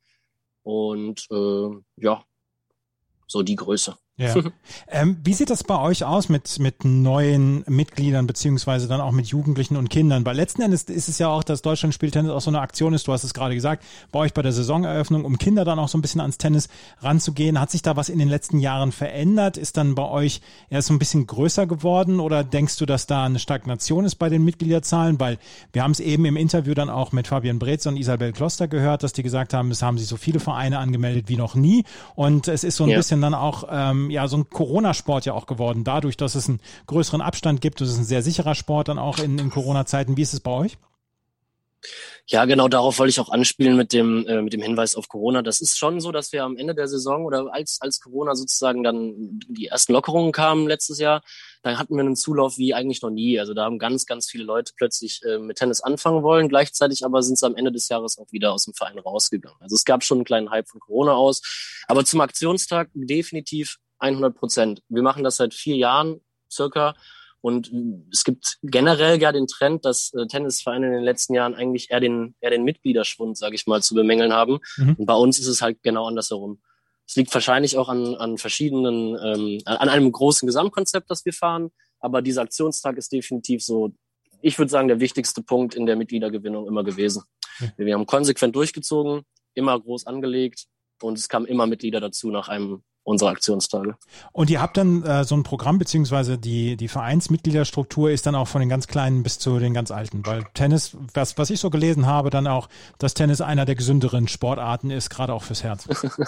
[0.62, 2.24] und äh, ja,
[3.26, 3.98] so die Größe.
[4.20, 4.34] Ja.
[4.92, 9.26] Ähm, wie sieht das bei euch aus mit, mit neuen Mitgliedern beziehungsweise dann auch mit
[9.26, 10.24] Jugendlichen und Kindern?
[10.26, 12.92] Weil letzten Endes ist es ja auch, dass Deutschland spielt Tennis auch so eine Aktion
[12.92, 15.88] ist, du hast es gerade gesagt, bei euch bei der Saisoneröffnung, um Kinder dann auch
[15.88, 16.68] so ein bisschen ans Tennis
[17.00, 17.60] ranzugehen.
[17.60, 19.56] Hat sich da was in den letzten Jahren verändert?
[19.56, 23.24] Ist dann bei euch erst so ein bisschen größer geworden oder denkst du, dass da
[23.24, 25.20] eine Stagnation ist bei den Mitgliederzahlen?
[25.20, 25.38] Weil
[25.72, 29.02] wir haben es eben im Interview dann auch mit Fabian Brez und Isabel Kloster gehört,
[29.02, 32.48] dass die gesagt haben, es haben sich so viele Vereine angemeldet wie noch nie und
[32.48, 32.96] es ist so ein ja.
[32.96, 36.60] bisschen dann auch ähm, ja so ein Corona-Sport ja auch geworden, dadurch, dass es einen
[36.86, 37.80] größeren Abstand gibt.
[37.80, 40.16] Es ist ein sehr sicherer Sport dann auch in, in Corona-Zeiten.
[40.16, 40.78] Wie ist es bei euch?
[42.26, 45.42] Ja, genau darauf wollte ich auch anspielen mit dem, äh, mit dem Hinweis auf Corona.
[45.42, 48.84] Das ist schon so, dass wir am Ende der Saison oder als, als Corona sozusagen
[48.84, 51.22] dann die ersten Lockerungen kamen letztes Jahr,
[51.62, 53.38] da hatten wir einen Zulauf wie eigentlich noch nie.
[53.40, 56.48] Also da haben ganz, ganz viele Leute plötzlich äh, mit Tennis anfangen wollen.
[56.48, 59.58] Gleichzeitig aber sind sie am Ende des Jahres auch wieder aus dem Verein rausgegangen.
[59.60, 61.42] Also es gab schon einen kleinen Hype von Corona aus.
[61.88, 64.82] Aber zum Aktionstag definitiv 100 Prozent.
[64.88, 66.94] Wir machen das seit vier Jahren circa.
[67.42, 67.70] Und
[68.12, 72.00] es gibt generell ja den Trend, dass äh, Tennisvereine in den letzten Jahren eigentlich eher
[72.00, 74.58] den, eher den Mitgliederschwund, sage ich mal, zu bemängeln haben.
[74.76, 74.96] Mhm.
[74.98, 76.60] Und bei uns ist es halt genau andersherum.
[77.06, 81.70] Es liegt wahrscheinlich auch an, an verschiedenen, ähm, an einem großen Gesamtkonzept, das wir fahren.
[81.98, 83.92] Aber dieser Aktionstag ist definitiv so,
[84.42, 87.22] ich würde sagen, der wichtigste Punkt in der Mitgliedergewinnung immer gewesen.
[87.58, 87.72] Mhm.
[87.78, 89.22] Wir haben konsequent durchgezogen,
[89.54, 90.66] immer groß angelegt
[91.02, 93.96] und es kamen immer Mitglieder dazu nach einem unsere Aktionstage.
[94.32, 98.48] Und ihr habt dann äh, so ein Programm, beziehungsweise die, die Vereinsmitgliederstruktur ist dann auch
[98.48, 101.70] von den ganz Kleinen bis zu den ganz Alten, weil Tennis, was, was ich so
[101.70, 105.88] gelesen habe, dann auch, dass Tennis einer der gesünderen Sportarten ist, gerade auch fürs Herz.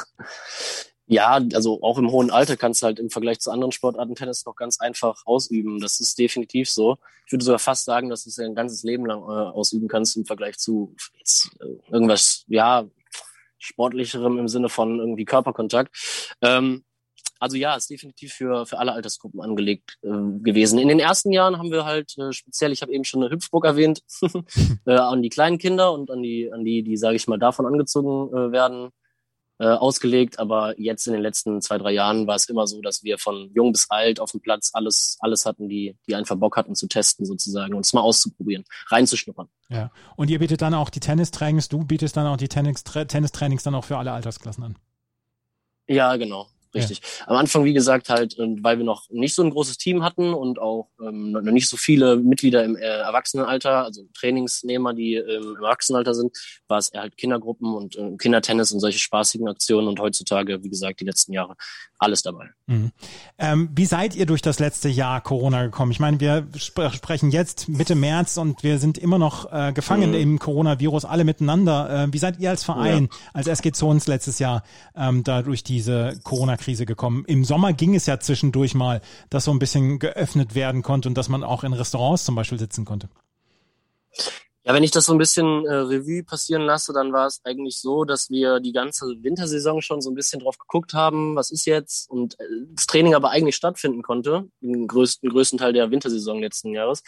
[1.06, 4.44] ja, also auch im hohen Alter kannst du halt im Vergleich zu anderen Sportarten Tennis
[4.46, 5.80] noch ganz einfach ausüben.
[5.80, 6.96] Das ist definitiv so.
[7.26, 9.88] Ich würde sogar fast sagen, dass du es ja ein ganzes Leben lang äh, ausüben
[9.88, 12.87] kannst im Vergleich zu jetzt, äh, irgendwas, ja,
[13.62, 16.37] sportlicherem im Sinne von irgendwie Körperkontakt.
[16.42, 16.85] Ähm,
[17.38, 20.79] also ja, ist definitiv für, für alle Altersgruppen angelegt äh, gewesen.
[20.79, 23.64] In den ersten Jahren haben wir halt äh, speziell, ich habe eben schon eine Hüpfburg
[23.64, 24.03] erwähnt,
[24.87, 27.66] äh, an die kleinen Kinder und an die, an die, die, sage ich mal, davon
[27.66, 28.90] angezogen äh, werden,
[29.58, 30.38] äh, ausgelegt.
[30.38, 33.50] Aber jetzt in den letzten zwei, drei Jahren war es immer so, dass wir von
[33.54, 36.86] jung bis alt auf dem Platz alles, alles hatten, die, die einfach Bock hatten zu
[36.86, 39.48] testen sozusagen und es mal auszuprobieren, reinzuschnuppern.
[39.68, 39.90] Ja.
[40.16, 43.74] Und ihr bietet dann auch die Tennistrainings, du bietest dann auch die Tennis Tennistrainings dann
[43.74, 44.76] auch für alle Altersklassen an.
[45.86, 46.48] Ja, genau.
[46.74, 47.00] Richtig.
[47.20, 47.28] Ja.
[47.28, 50.58] Am Anfang, wie gesagt, halt, weil wir noch nicht so ein großes Team hatten und
[50.58, 55.64] auch ähm, noch nicht so viele Mitglieder im äh, Erwachsenenalter, also Trainingsnehmer, die ähm, im
[55.64, 56.37] Erwachsenenalter sind,
[56.68, 61.00] war es halt Kindergruppen und äh, Kindertennis und solche spaßigen Aktionen und heutzutage, wie gesagt,
[61.00, 61.56] die letzten Jahre
[61.98, 62.50] alles dabei.
[62.66, 62.90] Mhm.
[63.38, 65.92] Ähm, wie seid ihr durch das letzte Jahr Corona gekommen?
[65.92, 70.11] Ich meine, wir sp sprechen jetzt Mitte März und wir sind immer noch äh, gefangen
[70.11, 70.16] mhm.
[70.16, 72.04] im Coronavirus, alle miteinander.
[72.04, 73.18] Äh, wie seid ihr als Verein, ja.
[73.35, 74.64] als SG Zons letztes Jahr
[74.96, 77.25] ähm, da durch diese Corona Corona-Krise gekommen.
[77.27, 81.16] Im Sommer ging es ja zwischendurch mal, dass so ein bisschen geöffnet werden konnte und
[81.16, 83.09] dass man auch in Restaurants zum Beispiel sitzen konnte.
[84.64, 87.81] Ja, wenn ich das so ein bisschen äh, Revue passieren lasse, dann war es eigentlich
[87.81, 91.66] so, dass wir die ganze Wintersaison schon so ein bisschen drauf geguckt haben, was ist
[91.66, 96.40] jetzt und äh, das Training aber eigentlich stattfinden konnte, im größten, größten Teil der Wintersaison
[96.40, 97.03] letzten Jahres.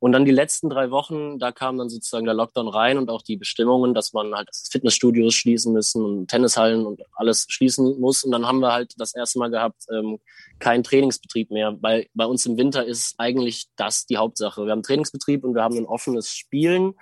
[0.00, 3.22] Und dann die letzten drei Wochen, da kam dann sozusagen der Lockdown rein und auch
[3.22, 8.22] die Bestimmungen, dass man halt Fitnessstudios schließen müssen und Tennishallen und alles schließen muss.
[8.22, 10.20] Und dann haben wir halt das erste Mal gehabt, ähm,
[10.60, 14.64] keinen Trainingsbetrieb mehr, weil bei uns im Winter ist eigentlich das die Hauptsache.
[14.64, 16.94] Wir haben Trainingsbetrieb und wir haben ein offenes Spielen,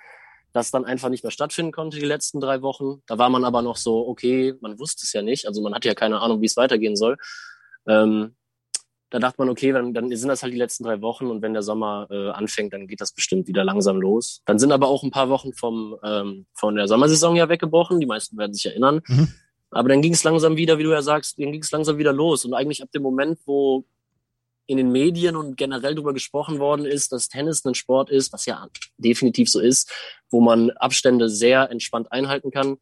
[0.53, 3.03] das dann einfach nicht mehr stattfinden konnte die letzten drei Wochen.
[3.05, 5.87] Da war man aber noch so, okay, man wusste es ja nicht, also man hatte
[5.87, 7.17] ja keine Ahnung, wie es weitergehen soll.
[7.87, 8.36] Ähm,
[9.09, 11.53] da dachte man, okay, dann, dann sind das halt die letzten drei Wochen und wenn
[11.53, 14.41] der Sommer äh, anfängt, dann geht das bestimmt wieder langsam los.
[14.45, 18.05] Dann sind aber auch ein paar Wochen vom, ähm, von der Sommersaison ja weggebrochen, die
[18.05, 19.01] meisten werden sich erinnern.
[19.07, 19.33] Mhm.
[19.71, 22.13] Aber dann ging es langsam wieder, wie du ja sagst, dann ging es langsam wieder
[22.13, 22.45] los.
[22.45, 23.85] Und eigentlich ab dem Moment, wo
[24.65, 28.45] in den Medien und generell darüber gesprochen worden ist, dass Tennis ein Sport ist, was
[28.45, 28.67] ja
[28.97, 29.89] definitiv so ist,
[30.29, 32.77] wo man Abstände sehr entspannt einhalten kann,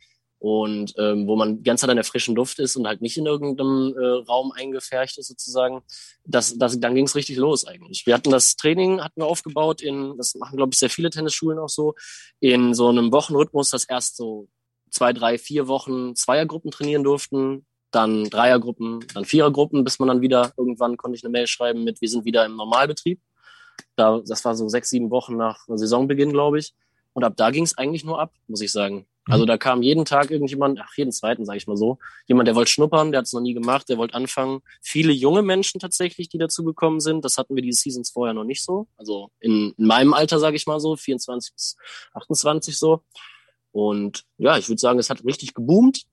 [0.46, 3.26] und ähm, wo man ganz Zeit an der frischen Luft ist und halt nicht in
[3.26, 5.82] irgendeinem äh, Raum eingefärcht ist sozusagen,
[6.24, 8.06] das, das, dann ging es richtig los eigentlich.
[8.06, 11.58] Wir hatten das Training, hatten wir aufgebaut in, das machen glaube ich sehr viele Tennisschulen
[11.58, 11.96] auch so,
[12.42, 14.48] in so einem Wochenrhythmus, das erst so
[14.92, 20.54] zwei, drei, vier Wochen Zweiergruppen trainieren durften, dann Dreiergruppen, dann Vierergruppen, bis man dann wieder,
[20.58, 23.20] irgendwann konnte ich eine Mail schreiben mit, wir sind wieder im Normalbetrieb.
[23.96, 26.76] Da, das war so sechs, sieben Wochen nach Saisonbeginn, glaube ich.
[27.14, 29.08] Und ab da ging es eigentlich nur ab, muss ich sagen.
[29.28, 29.48] Also mhm.
[29.48, 31.98] da kam jeden Tag irgendjemand, ach jeden zweiten sage ich mal so,
[32.28, 34.62] jemand, der wollte schnuppern, der hat es noch nie gemacht, der wollte anfangen.
[34.82, 38.44] Viele junge Menschen tatsächlich, die dazu gekommen sind, das hatten wir diese Seasons vorher noch
[38.44, 38.88] nicht so.
[38.98, 41.78] Also in, in meinem Alter sage ich mal so, 24 bis
[42.14, 43.02] 28 so.
[43.72, 46.04] Und ja, ich würde sagen, es hat richtig geboomt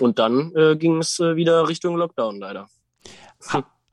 [0.00, 2.68] und dann äh, ging es äh, wieder Richtung Lockdown leider.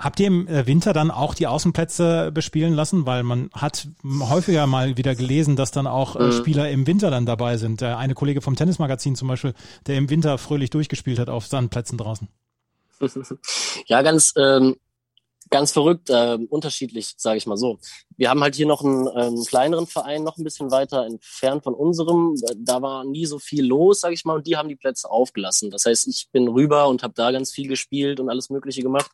[0.01, 3.05] Ha Habt ihr im äh, Winter dann auch die Außenplätze bespielen lassen?
[3.05, 6.31] Weil man hat häufiger mal wieder gelesen, dass dann auch äh, mhm.
[6.33, 7.79] Spieler im Winter dann dabei sind.
[7.79, 9.53] Der eine Kollege vom Tennismagazin zum Beispiel,
[9.87, 12.27] der im Winter fröhlich durchgespielt hat auf Sandplätzen draußen.
[13.87, 14.75] Ja, ganz, ähm,
[15.49, 17.79] ganz verrückt, äh, unterschiedlich, sage ich mal so.
[18.17, 21.73] Wir haben halt hier noch einen ähm, kleineren Verein, noch ein bisschen weiter entfernt von
[21.73, 22.35] unserem.
[22.57, 25.71] Da war nie so viel los, sage ich mal, und die haben die Plätze aufgelassen.
[25.71, 29.11] Das heißt, ich bin rüber und habe da ganz viel gespielt und alles Mögliche gemacht.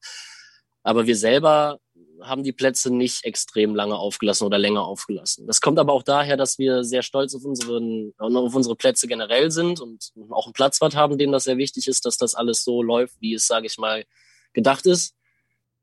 [0.87, 1.81] Aber wir selber
[2.21, 5.45] haben die Plätze nicht extrem lange aufgelassen oder länger aufgelassen.
[5.45, 9.51] Das kommt aber auch daher, dass wir sehr stolz auf, unseren, auf unsere Plätze generell
[9.51, 12.81] sind und auch einen Platzwart haben, dem das sehr wichtig ist, dass das alles so
[12.81, 14.05] läuft, wie es, sage ich mal,
[14.53, 15.13] gedacht ist.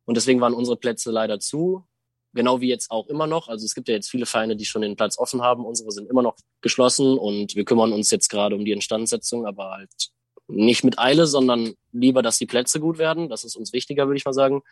[0.07, 1.85] Und deswegen waren unsere Plätze leider zu.
[2.33, 3.49] Genau wie jetzt auch immer noch.
[3.49, 5.67] Also es gibt ja jetzt viele Vereine, die schon den Platz offen haben.
[5.67, 9.73] Unsere sind immer noch geschlossen und wir kümmern uns jetzt gerade um die Instandsetzung, aber
[9.73, 9.91] halt
[10.49, 13.29] nicht mit Eile, sondern lieber, dass die Plätze gut werden.
[13.29, 14.63] Das ist uns wichtiger, würde ich mal sagen.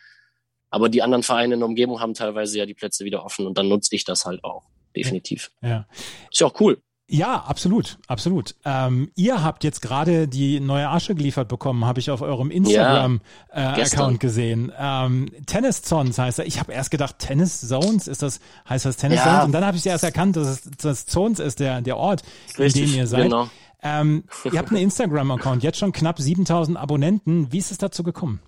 [0.73, 3.59] Aber die anderen Vereine in der Umgebung haben teilweise ja die Plätze wieder offen und
[3.59, 4.63] dann nutze ich das halt auch.
[4.95, 5.51] Definitiv.
[5.61, 5.85] Ja.
[6.31, 6.81] Ist ja auch cool.
[7.07, 8.55] Ja, absolut, absolut.
[8.65, 13.93] Ähm, ihr habt jetzt gerade die neue Asche geliefert bekommen, habe ich auf eurem Instagram-Account
[13.93, 14.71] ja, äh, gesehen.
[14.75, 16.47] Ähm, Tennis Zones heißt er.
[16.47, 19.25] Ich habe erst gedacht, Tennis Zones ist das, heißt das Tennis ja.
[19.25, 19.45] Zones?
[19.45, 22.23] Und dann habe ich erst erkannt, dass es das Zones ist, der, der Ort,
[22.57, 23.23] Richtig, in dem ihr seid.
[23.25, 23.47] Genau.
[23.83, 27.51] Ähm, ihr habt einen Instagram-Account, jetzt schon knapp 7000 Abonnenten.
[27.51, 28.39] Wie ist es dazu gekommen?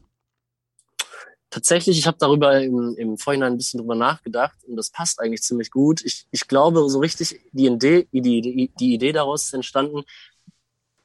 [1.56, 5.41] Tatsächlich, ich habe darüber im, im Vorhinein ein bisschen drüber nachgedacht und das passt eigentlich
[5.41, 6.03] ziemlich gut.
[6.03, 10.03] Ich, ich glaube, so richtig die Idee, die, die, Idee daraus ist entstanden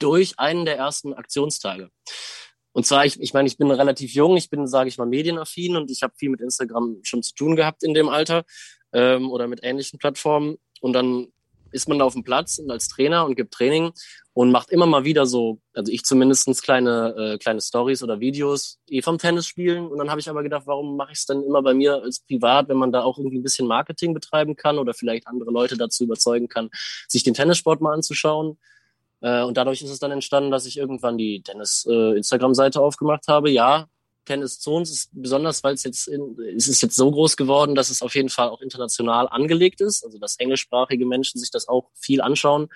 [0.01, 1.91] durch einen der ersten Aktionstage.
[2.73, 5.77] Und zwar, ich, ich meine, ich bin relativ jung, ich bin, sage ich mal, medienaffin
[5.77, 8.45] und ich habe viel mit Instagram schon zu tun gehabt in dem Alter
[8.93, 10.57] ähm, oder mit ähnlichen Plattformen.
[10.81, 11.29] Und dann
[11.71, 13.93] ist man da auf dem Platz und als Trainer und gibt Training
[14.41, 18.79] und macht immer mal wieder so, also ich zumindestens kleine äh, kleine Stories oder Videos
[18.89, 19.87] eh vom Tennis spielen.
[19.87, 22.21] Und dann habe ich aber gedacht, warum mache ich es dann immer bei mir als
[22.21, 25.77] privat, wenn man da auch irgendwie ein bisschen Marketing betreiben kann oder vielleicht andere Leute
[25.77, 26.71] dazu überzeugen kann,
[27.07, 28.57] sich den Tennissport mal anzuschauen.
[29.21, 33.51] Äh, und dadurch ist es dann entstanden, dass ich irgendwann die Tennis-Instagram-Seite äh, aufgemacht habe.
[33.51, 33.89] Ja,
[34.25, 37.91] Tennis Zones ist besonders, weil es jetzt in, es ist jetzt so groß geworden, dass
[37.91, 41.91] es auf jeden Fall auch international angelegt ist, also dass englischsprachige Menschen sich das auch
[41.95, 42.71] viel anschauen.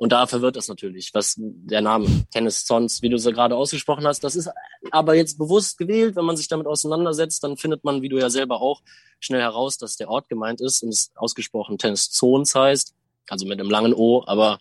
[0.00, 4.06] Und da verwirrt das natürlich, was der Name Tennis Zones, wie du ja gerade ausgesprochen
[4.06, 4.48] hast, das ist
[4.92, 6.16] aber jetzt bewusst gewählt.
[6.16, 8.80] Wenn man sich damit auseinandersetzt, dann findet man, wie du ja selber auch,
[9.18, 12.94] schnell heraus, dass der Ort gemeint ist und es ausgesprochen Tennis Zones heißt,
[13.28, 14.60] also mit einem langen O, aber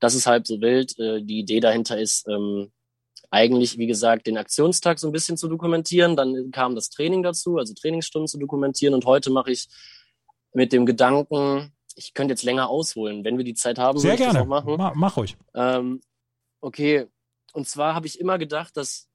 [0.00, 0.98] das ist halb so wild.
[0.98, 2.72] Äh, die Idee dahinter ist, ähm,
[3.28, 6.16] eigentlich, wie gesagt, den Aktionstag so ein bisschen zu dokumentieren.
[6.16, 8.94] Dann kam das Training dazu, also Trainingsstunden zu dokumentieren.
[8.94, 9.68] Und heute mache ich
[10.54, 13.98] mit dem Gedanken, ich könnte jetzt länger ausholen, wenn wir die Zeit haben.
[13.98, 14.44] Sehr gerne.
[14.44, 14.76] machen.
[14.76, 15.36] Ma mach ruhig.
[15.54, 16.00] Ähm,
[16.60, 17.06] okay.
[17.52, 19.08] Und zwar habe ich immer gedacht, dass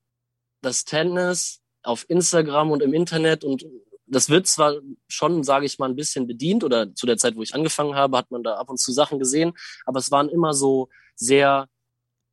[0.62, 3.66] das Tennis auf Instagram und im Internet und
[4.06, 4.76] das wird zwar
[5.08, 8.18] schon, sage ich mal, ein bisschen bedient oder zu der Zeit, wo ich angefangen habe,
[8.18, 9.54] hat man da ab und zu Sachen gesehen,
[9.86, 11.70] aber es waren immer so sehr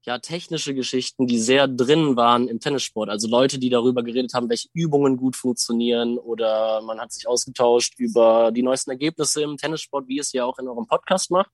[0.03, 3.11] ja technische Geschichten, die sehr drin waren im Tennissport.
[3.11, 7.95] Also Leute, die darüber geredet haben, welche Übungen gut funktionieren oder man hat sich ausgetauscht
[7.99, 11.51] über die neuesten Ergebnisse im Tennissport, wie es ja auch in eurem Podcast macht.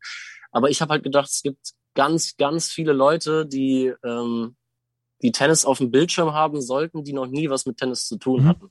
[0.53, 4.57] Aber ich habe halt gedacht, es gibt ganz, ganz viele Leute, die ähm,
[5.22, 8.42] die Tennis auf dem Bildschirm haben sollten, die noch nie was mit Tennis zu tun
[8.42, 8.49] mhm.
[8.49, 8.70] hatten.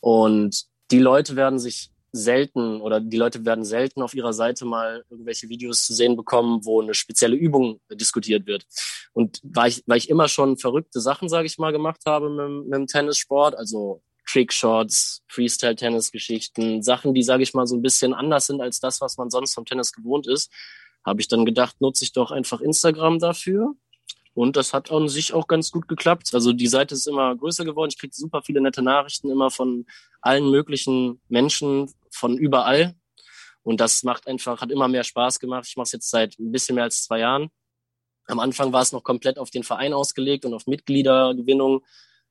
[0.00, 5.04] Und die Leute werden sich selten oder die Leute werden selten auf ihrer Seite mal
[5.10, 8.66] irgendwelche Videos zu sehen bekommen, wo eine spezielle Übung diskutiert wird.
[9.12, 12.66] Und weil ich, weil ich immer schon verrückte Sachen, sage ich mal, gemacht habe mit,
[12.66, 18.46] mit dem Tennissport, also Trickshots, Freestyle-Tennis-Geschichten, Sachen, die, sage ich mal, so ein bisschen anders
[18.46, 20.50] sind als das, was man sonst vom Tennis gewohnt ist,
[21.04, 23.74] habe ich dann gedacht, nutze ich doch einfach Instagram dafür
[24.36, 26.34] und das hat an sich auch ganz gut geklappt.
[26.34, 27.88] Also die Seite ist immer größer geworden.
[27.90, 29.86] Ich kriege super viele nette Nachrichten immer von
[30.20, 32.94] allen möglichen Menschen von überall.
[33.62, 35.64] Und das macht einfach, hat immer mehr Spaß gemacht.
[35.66, 37.48] Ich mache es jetzt seit ein bisschen mehr als zwei Jahren.
[38.26, 41.82] Am Anfang war es noch komplett auf den Verein ausgelegt und auf Mitgliedergewinnung.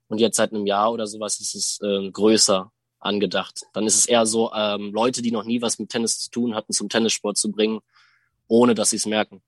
[0.07, 3.61] Und jetzt seit einem Jahr oder sowas ist es äh, größer angedacht.
[3.73, 6.53] Dann ist es eher so, ähm, Leute, die noch nie was mit Tennis zu tun
[6.53, 7.79] hatten, zum Tennissport zu bringen,
[8.47, 9.41] ohne dass sie es merken.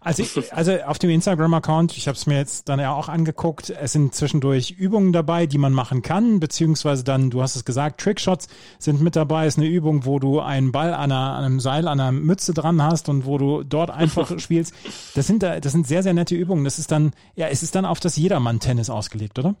[0.00, 3.92] Also, also auf dem Instagram-Account, ich habe es mir jetzt dann ja auch angeguckt, es
[3.92, 8.48] sind zwischendurch Übungen dabei, die man machen kann, beziehungsweise dann, du hast es gesagt, Trickshots
[8.78, 11.88] sind mit dabei, ist eine Übung, wo du einen Ball an, einer, an einem Seil,
[11.88, 14.74] an einer Mütze dran hast und wo du dort einfach spielst.
[15.14, 16.64] Das sind, das sind sehr, sehr nette Übungen.
[16.64, 19.54] Das ist dann, ja, es ist dann auf das Jedermann-Tennis ausgelegt, oder?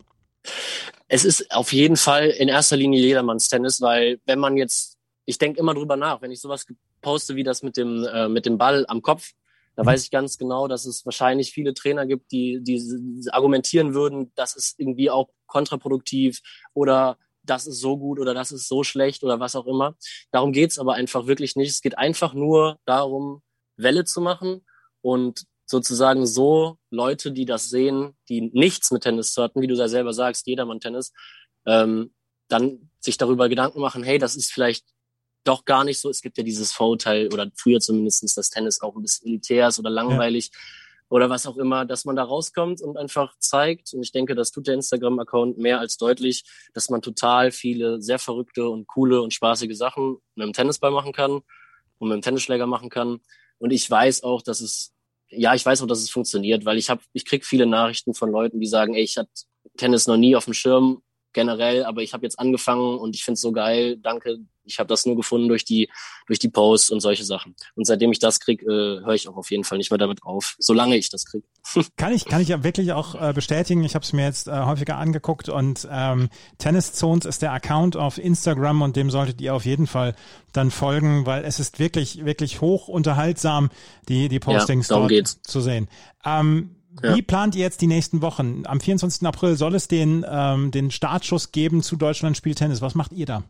[1.08, 4.96] Es ist auf jeden Fall in erster Linie Jedermanns-Tennis, weil wenn man jetzt,
[5.26, 6.66] ich denke immer drüber nach, wenn ich sowas
[7.00, 9.32] poste wie das mit dem, äh, mit dem Ball am Kopf,
[9.76, 14.32] da weiß ich ganz genau, dass es wahrscheinlich viele Trainer gibt, die, die argumentieren würden,
[14.34, 16.40] dass es irgendwie auch kontraproduktiv
[16.74, 19.96] oder das ist so gut oder das ist so schlecht oder was auch immer.
[20.30, 21.70] Darum geht's aber einfach wirklich nicht.
[21.70, 23.42] Es geht einfach nur darum,
[23.76, 24.64] Welle zu machen
[25.00, 29.74] und sozusagen so Leute, die das sehen, die nichts mit Tennis zu hatten, wie du
[29.74, 31.12] ja selber sagst, jedermann Tennis,
[31.64, 32.12] ähm,
[32.48, 34.84] dann sich darüber Gedanken machen, hey, das ist vielleicht
[35.44, 36.10] doch gar nicht so.
[36.10, 39.78] Es gibt ja dieses Vorurteil oder früher zumindestens, dass Tennis auch ein bisschen elitär ist
[39.78, 40.50] oder langweilig.
[40.52, 40.58] Ja
[41.10, 43.92] oder was auch immer, dass man da rauskommt und einfach zeigt.
[43.92, 48.20] Und ich denke, das tut der Instagram-Account mehr als deutlich, dass man total viele sehr
[48.20, 51.40] verrückte und coole und spaßige Sachen mit dem Tennisball machen kann
[51.98, 53.18] und mit dem Tennisschläger machen kann.
[53.58, 54.94] Und ich weiß auch, dass es,
[55.28, 58.30] ja, ich weiß auch, dass es funktioniert, weil ich habe, ich krieg viele Nachrichten von
[58.30, 59.30] Leuten, die sagen, ey, ich hatte
[59.76, 63.34] Tennis noch nie auf dem Schirm generell, aber ich habe jetzt angefangen und ich finde
[63.34, 63.96] es so geil.
[63.96, 64.38] Danke,
[64.70, 65.90] ich habe das nur gefunden durch die
[66.26, 67.54] durch die Posts und solche Sachen.
[67.74, 70.22] Und seitdem ich das krieg, äh, höre ich auch auf jeden Fall nicht mehr damit
[70.22, 71.44] auf, solange ich das krieg.
[71.96, 73.84] kann ich kann ich ja wirklich auch äh, bestätigen.
[73.84, 77.96] Ich habe es mir jetzt äh, häufiger angeguckt und ähm, Tennis Zones ist der Account
[77.96, 80.14] auf Instagram und dem solltet ihr auf jeden Fall
[80.52, 83.70] dann folgen, weil es ist wirklich wirklich hoch unterhaltsam
[84.08, 85.40] die die Postings ja, dort geht's.
[85.42, 85.88] zu sehen.
[86.24, 87.14] Ähm, ja.
[87.14, 88.62] Wie plant ihr jetzt die nächsten Wochen?
[88.66, 89.26] Am 24.
[89.26, 92.82] April soll es den, ähm, den Startschuss geben zu Deutschland spielt Tennis.
[92.82, 93.44] Was macht ihr da?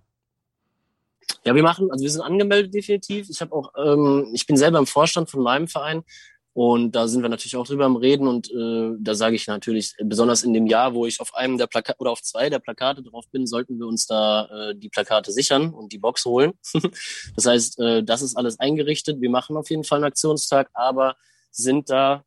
[1.44, 3.28] Ja, wir machen, also wir sind angemeldet definitiv.
[3.30, 6.02] Ich habe auch, ähm, ich bin selber im Vorstand von meinem Verein
[6.52, 9.94] und da sind wir natürlich auch drüber am Reden und äh, da sage ich natürlich,
[10.02, 13.02] besonders in dem Jahr, wo ich auf einem der Plakate oder auf zwei der Plakate
[13.02, 16.52] drauf bin, sollten wir uns da äh, die Plakate sichern und die Box holen.
[17.36, 19.20] das heißt, äh, das ist alles eingerichtet.
[19.20, 21.16] Wir machen auf jeden Fall einen Aktionstag, aber
[21.52, 22.24] sind da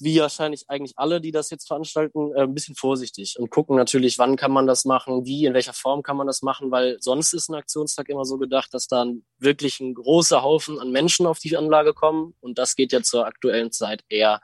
[0.00, 4.18] wie wahrscheinlich eigentlich alle, die das jetzt veranstalten, äh, ein bisschen vorsichtig und gucken natürlich,
[4.18, 7.34] wann kann man das machen, wie, in welcher Form kann man das machen, weil sonst
[7.34, 11.38] ist ein Aktionstag immer so gedacht, dass dann wirklich ein großer Haufen an Menschen auf
[11.38, 14.40] die Anlage kommen und das geht ja zur aktuellen Zeit eher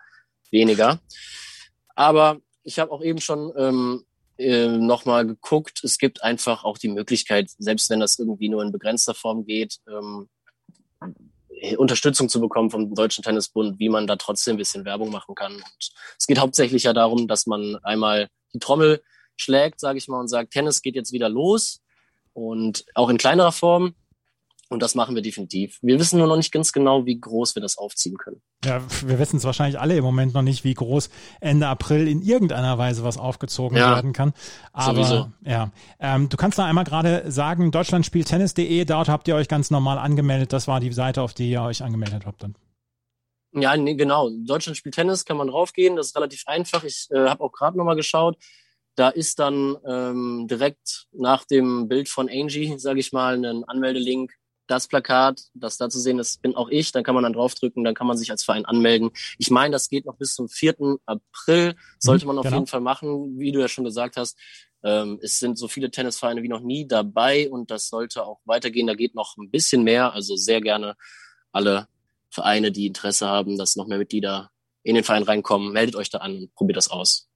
[0.50, 1.00] weniger.
[1.94, 4.04] Aber ich habe auch eben schon ähm,
[4.38, 8.72] äh, nochmal geguckt, es gibt einfach auch die Möglichkeit, selbst wenn das irgendwie nur in
[8.72, 10.28] begrenzter Form geht, ähm,
[11.76, 15.54] Unterstützung zu bekommen vom Deutschen Tennisbund, wie man da trotzdem ein bisschen Werbung machen kann.
[15.54, 19.02] Und es geht hauptsächlich ja darum, dass man einmal die Trommel
[19.36, 21.82] schlägt, sage ich mal, und sagt, Tennis geht jetzt wieder los
[22.32, 23.94] und auch in kleinerer Form.
[24.68, 25.78] Und das machen wir definitiv.
[25.80, 28.42] Wir wissen nur noch nicht ganz genau, wie groß wir das aufziehen können.
[28.64, 31.08] Ja, wir wissen es wahrscheinlich alle im Moment noch nicht, wie groß
[31.40, 34.32] Ende April in irgendeiner Weise was aufgezogen ja, werden kann.
[34.72, 35.30] Aber sowieso.
[35.44, 39.46] ja, ähm, du kannst da einmal gerade sagen, Deutschland spielt Tennis.de, dort habt ihr euch
[39.46, 40.52] ganz normal angemeldet.
[40.52, 42.56] Das war die Seite, auf die ihr euch angemeldet habt dann.
[43.52, 44.30] Ja, nee, genau.
[44.44, 45.96] Deutschland spielt Tennis, kann man draufgehen.
[45.96, 46.82] Das ist relativ einfach.
[46.82, 48.36] Ich äh, habe auch gerade nochmal geschaut.
[48.96, 54.32] Da ist dann ähm, direkt nach dem Bild von Angie, sage ich mal, ein Anmeldelink
[54.66, 56.92] das Plakat, das da zu sehen ist, bin auch ich.
[56.92, 59.10] Dann kann man dann draufdrücken, dann kann man sich als Verein anmelden.
[59.38, 60.98] Ich meine, das geht noch bis zum 4.
[61.06, 61.76] April.
[61.98, 62.56] Sollte mhm, man auf genau.
[62.56, 64.38] jeden Fall machen, wie du ja schon gesagt hast.
[64.82, 68.86] Ähm, es sind so viele Tennisvereine wie noch nie dabei und das sollte auch weitergehen.
[68.86, 70.12] Da geht noch ein bisschen mehr.
[70.12, 70.96] Also sehr gerne
[71.52, 71.88] alle
[72.30, 74.50] Vereine, die Interesse haben, dass noch mehr Mitglieder
[74.82, 77.28] in den Verein reinkommen, meldet euch da an und probiert das aus.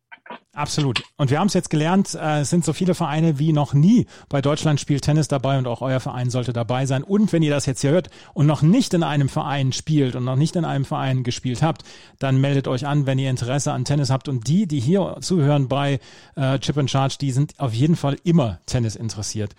[0.53, 1.03] Absolut.
[1.17, 4.07] Und wir haben es jetzt gelernt, äh, es sind so viele Vereine wie noch nie
[4.29, 7.05] bei Deutschland spielt Tennis dabei und auch euer Verein sollte dabei sein.
[7.05, 10.25] Und wenn ihr das jetzt hier hört und noch nicht in einem Verein spielt und
[10.25, 11.85] noch nicht in einem Verein gespielt habt,
[12.19, 14.29] dann meldet euch an, wenn ihr Interesse an Tennis habt.
[14.29, 16.01] Und die, die hier zuhören bei
[16.35, 19.55] äh, Chip and Charge, die sind auf jeden Fall immer Tennis interessiert.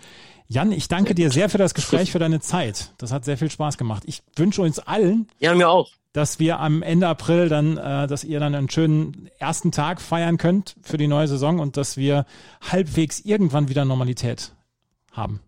[0.52, 2.92] Jan, ich danke dir sehr für das Gespräch, für deine Zeit.
[2.98, 4.02] Das hat sehr viel Spaß gemacht.
[4.04, 5.26] Ich wünsche uns allen.
[5.38, 9.30] Ja, mir auch dass wir am Ende April dann, äh, dass ihr dann einen schönen
[9.38, 12.26] ersten Tag feiern könnt für die neue Saison und dass wir
[12.60, 14.52] halbwegs irgendwann wieder Normalität
[15.12, 15.40] haben.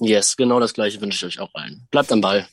[0.00, 1.86] Yes, genau das gleiche wünsche ich euch auch allen.
[1.92, 2.48] Bleibt am Ball.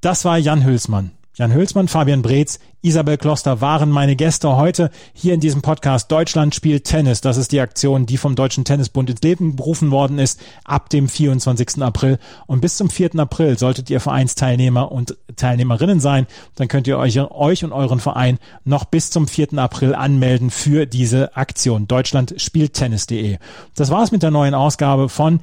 [0.00, 1.10] Das war Jan Hülsmann.
[1.40, 6.54] Jan Hülsmann, Fabian Breetz, Isabel Kloster waren meine Gäste heute hier in diesem Podcast Deutschland
[6.54, 7.20] spielt Tennis.
[7.20, 11.08] Das ist die Aktion, die vom Deutschen Tennisbund ins Leben berufen worden ist ab dem
[11.08, 11.82] 24.
[11.82, 12.18] April.
[12.46, 13.18] Und bis zum 4.
[13.18, 16.26] April solltet ihr Vereinsteilnehmer und Teilnehmerinnen sein.
[16.56, 19.58] Dann könnt ihr euch, euch und euren Verein noch bis zum 4.
[19.58, 21.86] April anmelden für diese Aktion.
[21.86, 23.38] Deutschland spielt Tennis.de.
[23.74, 25.40] Das war's mit der neuen Ausgabe von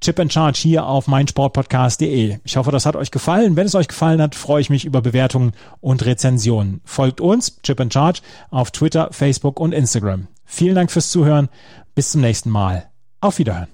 [0.00, 2.38] Chip and Charge hier auf meinsportpodcast.de.
[2.42, 3.56] Ich hoffe, das hat euch gefallen.
[3.56, 6.80] Wenn es euch gefallen hat, freue ich mich über Bewertungen und Rezensionen.
[6.84, 8.20] Folgt uns, Chip and Charge,
[8.50, 10.28] auf Twitter, Facebook und Instagram.
[10.44, 11.48] Vielen Dank fürs Zuhören.
[11.94, 12.88] Bis zum nächsten Mal.
[13.20, 13.68] Auf Wiederhören.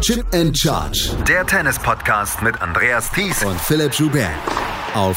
[0.00, 1.10] Chip and Charge.
[1.28, 4.30] Der Tennis-Podcast mit Andreas Thies und Philipp Joubert.
[4.94, 5.16] Auf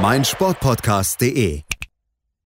[0.00, 1.62] meinsportpodcast.de.